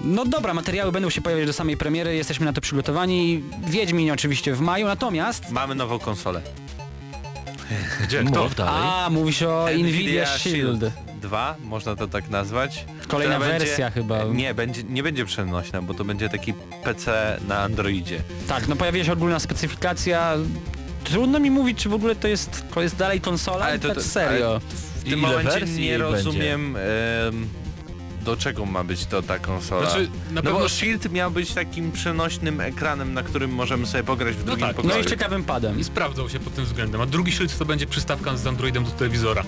[0.00, 3.42] No dobra, materiały będą się pojawiać do samej premiery, jesteśmy na to przygotowani.
[3.66, 5.50] Wiedźmin oczywiście w maju, natomiast...
[5.50, 6.42] Mamy nową konsolę.
[8.02, 8.24] Gdzie?
[8.24, 8.42] Kto?
[8.42, 8.82] Mów dalej.
[8.84, 10.84] A, mówi się o Nvidia Shield.
[11.20, 12.84] 2, można to tak nazwać.
[13.08, 14.24] Kolejna która będzie- wersja chyba.
[14.24, 16.54] Nie, będzie, nie będzie przenośna, bo to będzie taki
[16.84, 18.20] PC na Androidzie.
[18.48, 20.34] Tak, no pojawiła się ogólna specyfikacja.
[21.04, 23.96] Trudno mi mówić, czy w ogóle to jest, to jest dalej konsola, Ale to- tak
[23.96, 24.50] to- serio.
[24.50, 24.60] ale
[25.00, 27.48] W tym momencie nie rozumiem em,
[28.24, 29.90] do czego ma być to ta konsola.
[29.90, 30.58] Znaczy, na no pewno...
[30.60, 34.76] bo Shield miał być takim przenośnym ekranem, na którym możemy sobie pograć w drugim tak.
[34.76, 34.94] pokoju.
[34.94, 35.80] No i ciekawym padem.
[35.80, 37.00] I sprawdzał się pod tym względem.
[37.00, 39.42] A drugi szyld to będzie przystawka z Androidem do telewizora.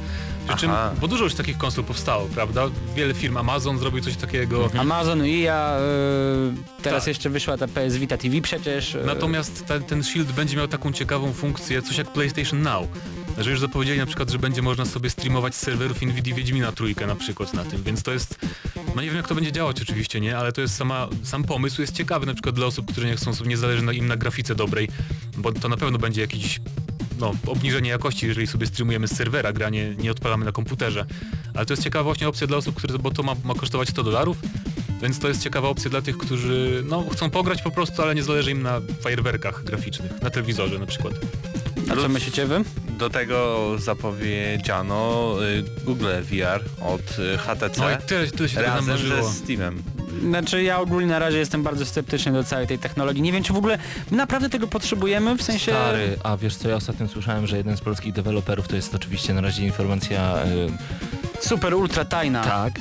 [0.49, 0.91] Przy czym, Aha.
[1.01, 2.67] bo dużo już takich konsol powstało, prawda?
[2.97, 4.71] Wiele firm, Amazon zrobił coś takiego.
[4.79, 7.09] Amazon i ja, y, teraz Tak.
[7.09, 8.95] jeszcze wyszła ta PS Vita TV przecież.
[8.95, 12.89] y, Natomiast ten, ten Shield będzie miał taką ciekawą funkcję, coś jak PlayStation Now.
[13.39, 17.07] Że już zapowiedzieli na przykład, że będzie można sobie streamować z serwerów Nvidia Wiedźmina trójkę
[17.07, 18.39] na przykład na tym, więc to jest,
[18.97, 21.81] no nie wiem jak to będzie działać oczywiście, nie, ale to jest sama, sam pomysł
[21.81, 24.89] jest ciekawy na przykład dla osób, które nie chcą nie zależy im na grafice dobrej,
[25.37, 26.61] bo to na pewno będzie jakiś
[27.21, 31.07] no, obniżenie jakości, jeżeli sobie streamujemy z serwera, granie nie odpalamy na komputerze.
[31.55, 34.03] Ale to jest ciekawa właśnie opcja dla osób, które, bo to ma, ma kosztować 100
[34.03, 34.37] dolarów,
[35.03, 38.23] Więc to jest ciekawa opcja dla tych, którzy no, chcą pograć po prostu, ale nie
[38.23, 41.15] zależy im na fajerwerkach graficznych, na telewizorze na przykład.
[41.93, 42.65] A co myślicie wy?
[42.99, 48.69] Do tego zapowiedziano y, Google VR od y, HTC No i tyle, tyle się tego
[48.69, 49.83] razem ze Steamem.
[50.23, 53.23] Znaczy ja ogólnie na razie jestem bardzo sceptyczny do całej tej technologii.
[53.23, 53.79] Nie wiem czy w ogóle
[54.11, 55.73] my naprawdę tego potrzebujemy, w sensie...
[55.73, 59.35] Stary, a wiesz co, ja ostatnio słyszałem, że jeden z polskich deweloperów, to jest oczywiście
[59.35, 60.35] na razie informacja
[61.41, 62.45] Super, ultra tajna.
[62.45, 62.73] Tak,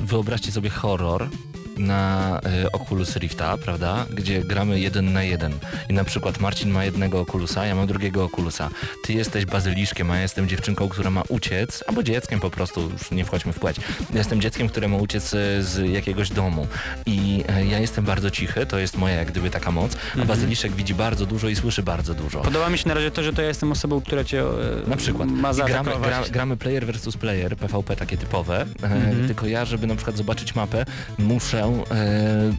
[0.00, 1.28] wyobraźcie sobie horror
[1.76, 5.52] na y, Oculus Rifta, prawda, gdzie gramy jeden na jeden
[5.88, 8.70] i na przykład Marcin ma jednego Oculusa, ja mam drugiego Oculusa.
[9.04, 13.10] Ty jesteś bazyliszkiem, a ja jestem dziewczynką, która ma uciec, albo dzieckiem po prostu, już
[13.10, 13.76] nie wchodźmy w płeć.
[14.12, 16.66] Ja Jestem dzieckiem, które ma uciec y, z jakiegoś domu
[17.06, 19.92] i y, ja jestem bardzo cichy, to jest moja jak gdyby taka moc,
[20.22, 22.40] a bazyliszek widzi bardzo dużo i słyszy bardzo dużo.
[22.40, 24.44] Podoba mi się na razie to, że to ja jestem osobą, która cię e,
[24.86, 25.28] Na przykład.
[25.30, 29.26] ma gramy, gra, gramy player versus player, PvP takie typowe, e, Mhm.
[29.26, 30.84] tylko ja, żeby na przykład zobaczyć mapę,
[31.18, 32.52] muszę, e,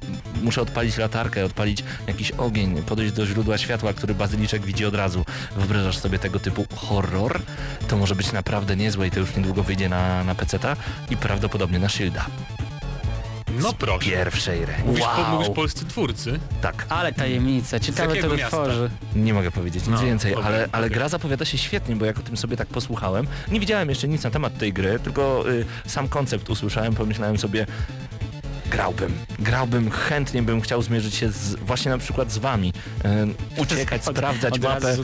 [0.43, 5.25] muszę odpalić latarkę, odpalić jakiś ogień, podejść do źródła światła, który bazyliczek widzi od razu.
[5.55, 7.41] Wyobrażasz sobie tego typu horror?
[7.87, 10.75] To może być naprawdę niezłe i to już niedługo wyjdzie na, na PC-ta
[11.09, 12.25] i prawdopodobnie na Shielda.
[13.61, 14.09] No proszę.
[14.09, 14.83] Pierwszej ręki.
[14.85, 15.31] Mówisz, po, wow.
[15.31, 16.39] mówisz polscy twórcy.
[16.61, 16.85] Tak.
[16.89, 18.89] Ale tajemnica, ciekawe to wytworzy.
[19.15, 22.19] Nie mogę powiedzieć nic No, więcej, okej, ale, ale gra zapowiada się świetnie, bo jak
[22.19, 25.65] o tym sobie tak posłuchałem, nie widziałem jeszcze nic na temat tej gry, tylko y,
[25.87, 27.65] sam koncept usłyszałem, pomyślałem sobie,
[28.73, 32.73] grałbym, grałbym, chętnie bym chciał zmierzyć się z, właśnie na przykład z wami,
[33.57, 34.95] y, uciekać, Od- sprawdzać od mapę.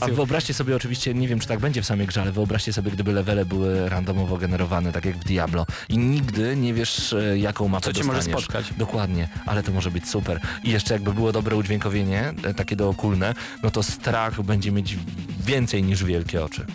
[0.00, 2.90] A wyobraźcie sobie oczywiście, nie wiem czy tak będzie w samej grze, ale wyobraźcie sobie,
[2.90, 7.68] gdyby levele były randomowo generowane, tak jak w Diablo i nigdy nie wiesz e, jaką
[7.68, 8.66] mapę Co cię może spotkać.
[8.76, 10.40] Dokładnie, ale to może być super.
[10.62, 14.96] I jeszcze jakby było dobre udźwiękowienie, e, takie dookulne, no to strach będzie mieć
[15.46, 16.66] więcej niż wielkie oczy.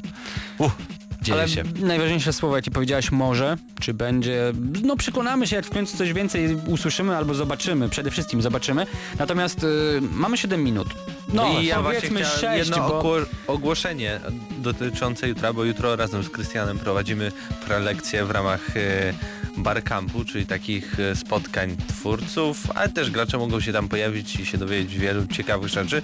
[0.57, 0.75] Uff,
[1.22, 1.63] dzieje Ale się.
[1.80, 4.53] najważniejsze słowo, jakie powiedziałaś, może, czy będzie,
[4.84, 8.86] no przekonamy się, jak w końcu coś więcej usłyszymy albo zobaczymy, przede wszystkim zobaczymy.
[9.20, 9.67] Natomiast y,
[10.13, 10.88] mamy 7 minut.
[11.34, 12.99] No, I ja powiedzmy chciałem 6, jedno bo...
[13.01, 14.20] ogło- ogłoszenie
[14.57, 17.32] dotyczące jutra, bo jutro razem z Krystianem prowadzimy
[17.65, 19.13] prelekcje w ramach e,
[19.57, 24.57] barcampu, czyli takich e, spotkań twórców, ale też gracze mogą się tam pojawić i się
[24.57, 26.01] dowiedzieć wielu ciekawych rzeczy.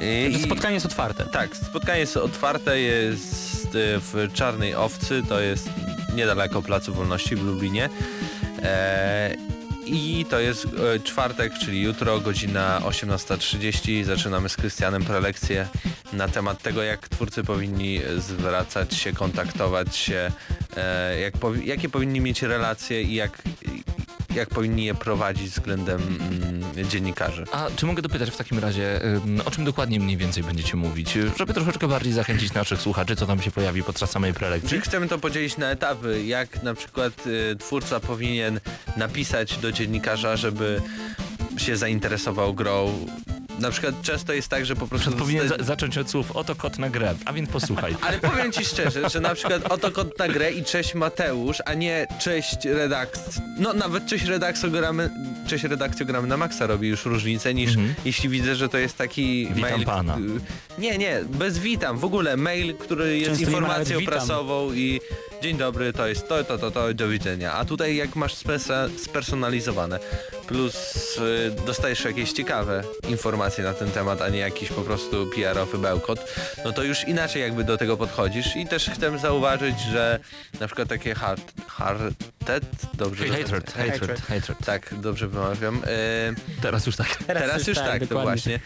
[0.00, 1.24] I, Że spotkanie jest otwarte.
[1.24, 5.70] Tak, spotkanie jest otwarte, jest e, w Czarnej Owcy, to jest
[6.14, 7.88] niedaleko Placu Wolności w Lublinie.
[8.62, 9.34] E,
[9.86, 14.04] I to jest e, czwartek, czyli jutro, godzina 18.30.
[14.04, 15.68] Zaczynamy z Krystianem prelekcję
[16.12, 20.32] na temat tego, jak twórcy powinni zwracać się, kontaktować się,
[20.76, 21.34] e, jak
[21.64, 23.42] jakie powinni mieć relacje i jak,
[24.34, 27.44] jak powinni je prowadzić względem mm, dziennikarzy.
[27.52, 29.00] A czy mogę dopytać w takim razie,
[29.44, 33.42] o czym dokładnie mniej więcej będziecie mówić, żeby troszeczkę bardziej zachęcić naszych słuchaczy, co tam
[33.42, 34.70] się pojawi podczas samej prelekcji?
[34.70, 38.60] Czyli chcemy to podzielić na etapy, jak na przykład y, twórca powinien
[38.96, 40.82] napisać do dziennikarza, żeby
[41.56, 43.06] się zainteresował grą.
[43.58, 45.12] Na przykład często jest tak, że po prostu...
[45.12, 47.96] Powinien za zacząć od słów, oto kot na grę, a więc posłuchaj.
[48.06, 51.74] Ale powiem ci szczerze, że na przykład oto kod na grę i cześć Mateusz, a
[51.74, 53.42] nie cześć redakcja.
[53.58, 55.10] No nawet cześć redakcja gramy,
[55.46, 57.94] cześć redakcja gramy na maksa robi już różnicę niż Mhm.
[58.04, 59.84] jeśli widzę, że to jest taki Witam mail.
[59.86, 60.18] pana.
[60.78, 61.98] Nie, nie, bez witam.
[61.98, 65.00] W ogóle mail, który jest Często informacją prasową i
[65.42, 67.52] dzień dobry, to jest to, to, to, to, do widzenia.
[67.52, 69.98] A tutaj jak masz spesa- spersonalizowane,
[70.52, 75.78] plus y, dostajesz jakieś ciekawe informacje na ten temat, a nie jakiś po prostu PR-owy
[75.78, 76.24] bełkot,
[76.64, 80.18] no to już inaczej jakby do tego podchodzisz i też chcę zauważyć, że
[80.60, 83.28] na przykład takie hard, hardtet, dobrze?
[83.28, 84.58] Hatred, hatred, hatred.
[84.66, 85.82] Tak, dobrze wymawiam.
[85.86, 87.16] E, Teraz już tak.
[87.26, 88.24] Teraz, już tak, to dokładnie.
[88.24, 88.60] właśnie.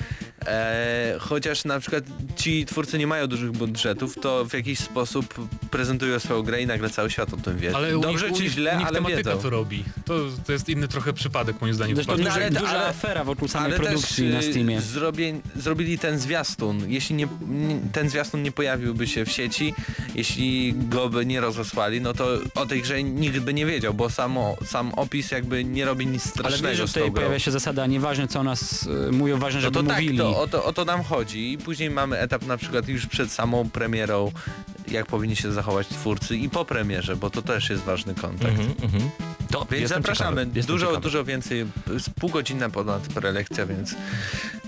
[0.47, 2.05] E, chociaż na przykład
[2.37, 5.35] ci twórcy nie mają dużych budżetów, to w jakiś sposób
[5.71, 7.77] prezentują swoją grę i nagle cały świat o tym wie.
[7.77, 9.43] Ale u Dobrze nich, u czy nich, źle, u nich ale tematyka wiedzą.
[9.43, 9.85] to robi.
[10.05, 10.15] To,
[10.47, 11.97] to jest inny trochę przypadek moim zdaniem.
[11.97, 14.81] Zresztą duża, ale- duża ale- afera wokół samej Ale produkcji też na y, Steamie.
[14.81, 16.91] zrobię, zrobili ten zwiastun.
[16.91, 19.75] Jeśli nie, nie, ten zwiastun nie pojawiłby się w sieci,
[20.15, 24.11] jeśli go by nie rozesłali, no to o tej grze nikt by nie wiedział, bo
[24.11, 27.87] samo, sam opis jakby nie robi nic Ale strasznego wiesz, że tutaj pojawia się zasada,
[27.87, 30.19] nieważne co o nas y, mówią, ważne, No żeby to tak, mówili.
[30.19, 31.53] to, o, to, o to nam chodzi.
[31.53, 34.33] I później mamy etap na przykład już przed samą premierą,
[34.89, 38.51] jak powinni się zachować twórcy i po premierze, bo to też jest ważny kontakt.
[38.59, 39.11] Mhm, mhm.
[39.51, 40.43] To Więc zapraszamy.
[40.47, 41.56] ciekawy, dużo, dużo więcej,
[41.99, 43.95] z półgodzinna ponad prelekcja, więc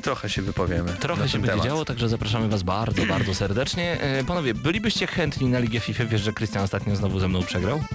[0.03, 0.93] trochę się wypowiemy.
[1.01, 1.67] Trochę na się będzie temat.
[1.67, 4.01] działo, także zapraszamy Was bardzo, bardzo serdecznie.
[4.01, 6.05] E, panowie, bylibyście chętni na Ligę FIFA?
[6.05, 7.81] Wiesz, że Krystian ostatnio znowu ze mną przegrał?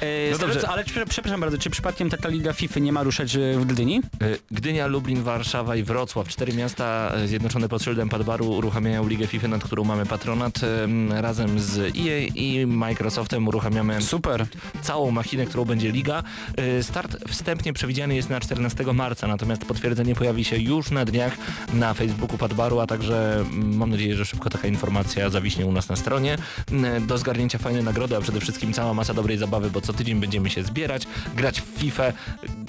[0.00, 0.68] E, No dobrze.
[0.68, 3.98] ale prze- przepraszam bardzo, czy przypadkiem taka Liga FIFA nie ma ruszać e, w Gdyni?
[4.22, 6.28] E, Gdynia, Lublin, Warszawa i Wrocław.
[6.28, 10.60] Cztery miasta e, zjednoczone pod szyldem Padbaru uruchamiają Ligę FIFA, nad którą mamy patronat.
[10.84, 14.46] Em, Razem z EA i Microsoftem uruchamiamy Super.
[14.82, 16.22] całą machinę, którą będzie liga.
[16.56, 21.32] E, Start wstępnie przewidziany jest na 14 marca, natomiast potwierdzenie pojawi się już na dniach
[21.72, 25.88] na Facebooku Padbaru, a także mm, mam nadzieję, że szybko taka informacja zawiśnie u nas
[25.88, 26.38] na stronie.
[26.72, 30.20] Mm, Do zgarnięcia fajne nagrody, a przede wszystkim cała masa dobrej zabawy, bo co tydzień
[30.20, 31.06] będziemy się zbierać,
[31.36, 32.12] grać w FIFA.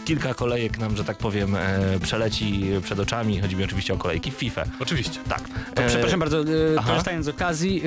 [0.06, 3.42] Kilka kolejek nam, że tak powiem, e, przeleci przed oczami.
[3.42, 4.64] Chodzi mi oczywiście o kolejki w FIFA.
[4.80, 5.20] Oczywiście.
[5.30, 5.42] Tak.
[5.76, 6.46] To E, przepraszam bardzo, e,
[6.88, 7.82] korzystając z okazji,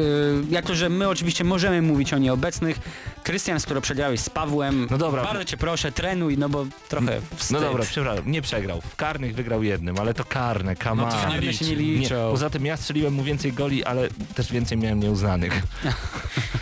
[0.50, 2.78] e, jako że my oczywiście możemy mówić o nieobecnych,
[3.22, 5.24] Krystian, skoro przegrałeś z Pawłem, No dobra.
[5.24, 7.50] bardzo cię proszę, trenuj, no bo trochę wstyd.
[7.50, 8.80] No dobra, przepraszam, nie przegrał.
[8.80, 12.30] W karnych wygrał jednym, ale to karne, come No to się nie się nie liczą.
[12.30, 15.62] Poza tym ja strzeliłem mu więcej goli, ale też więcej miałem nieuznanych.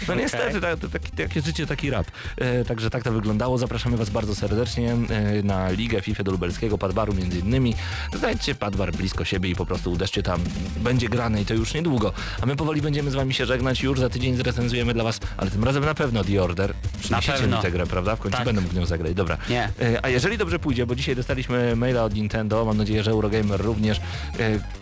[0.09, 2.07] No niestety, ta, ta, taki, takie życie, taki rap.
[2.37, 3.59] E, także tak to wyglądało.
[3.59, 7.75] Zapraszamy Was bardzo serdecznie e, na Ligę FIFA do Lubelskiego, Padbaru między innymi.
[8.19, 10.41] Znajdźcie Padbar blisko siebie i po prostu uderzcie tam.
[10.77, 12.13] Będzie grane i to już niedługo.
[12.43, 13.83] A my powoli będziemy z Wami się żegnać.
[13.83, 16.75] Już za tydzień zrecenzujemy dla Was, ale tym razem na pewno The Order.
[17.01, 17.57] Przyniesiecie pewno.
[17.57, 18.17] mi tę grę, prawda?
[18.17, 18.45] W końcu Tak.
[18.47, 19.15] będę mógł nią zagrać.
[19.15, 19.39] Dobra.
[19.49, 19.63] Nie.
[19.83, 23.61] E, A jeżeli dobrze pójdzie, bo dzisiaj dostaliśmy maila od Nintendo, mam nadzieję, że Eurogamer
[23.61, 23.99] również.
[23.99, 24.81] e,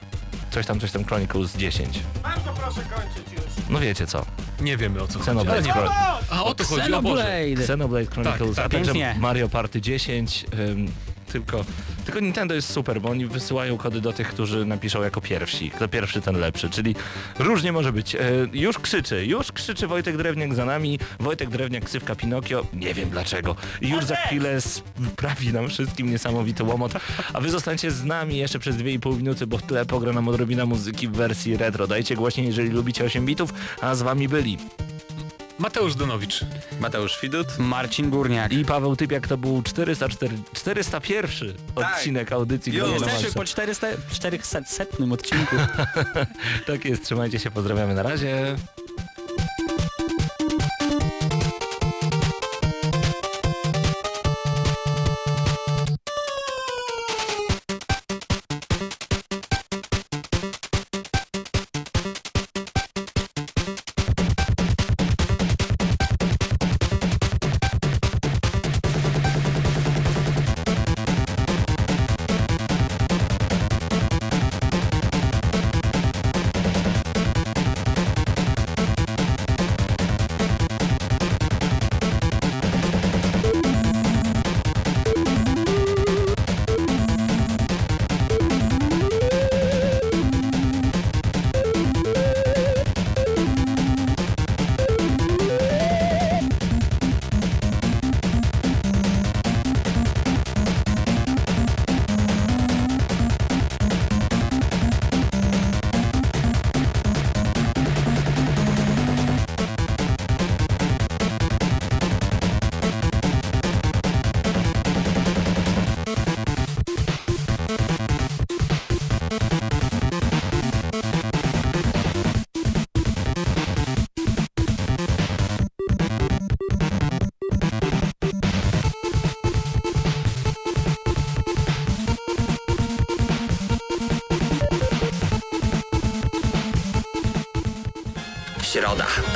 [0.51, 2.01] Coś tam, coś tam Chronicles 10.
[2.23, 3.43] Bardzo proszę kończyć już.
[3.71, 4.27] No wiecie co.
[4.61, 5.21] Nie wiemy o co chodzi.
[5.31, 5.89] Xenoblade, nie Chron-
[6.31, 7.35] A o to chodzi, o Boże.
[7.39, 8.07] Xenoblade.
[8.07, 9.15] Chronicles, tak, a także.
[9.19, 10.47] Mario Party 10.
[10.59, 10.93] ym,
[11.29, 11.65] tylko,
[12.05, 15.71] tylko Nintendo jest super, bo oni wysyłają kody do tych, którzy napiszą jako pierwsi.
[15.71, 16.71] Kto pierwszy, ten lepszy.
[16.71, 16.95] Czyli
[17.39, 18.15] różnie może być.
[18.15, 18.21] E,
[18.53, 20.99] już krzyczy, już krzyczy Wojtek Drewniak za nami.
[21.21, 22.67] Wojtek Drewniak, ksywka Pinokio.
[22.73, 23.57] Nie wiem dlaczego.
[23.81, 26.93] Już za chwilę sprawi nam wszystkim niesamowity łomot.
[27.33, 30.67] A wy zostańcie z nami jeszcze przez 2,5 minuty, bo w tle pogra nam odrobina
[30.67, 31.87] muzyki w wersji retro.
[31.87, 34.59] Dajcie głośniej, jeżeli lubicie 8 bitów, a z wami byli
[35.59, 36.41] Mateusz Donowicz.
[36.81, 37.59] Mateusz Widut.
[37.59, 38.53] Marcin Górniak.
[38.53, 42.87] I Paweł Typiak to był 404, 401 odcinek audycji Jo.
[42.89, 45.57] Jesteśmy po 400, 400 setnym odcinku.
[46.67, 48.57] Tak jest, trzymajcie się, pozdrawiamy na razie.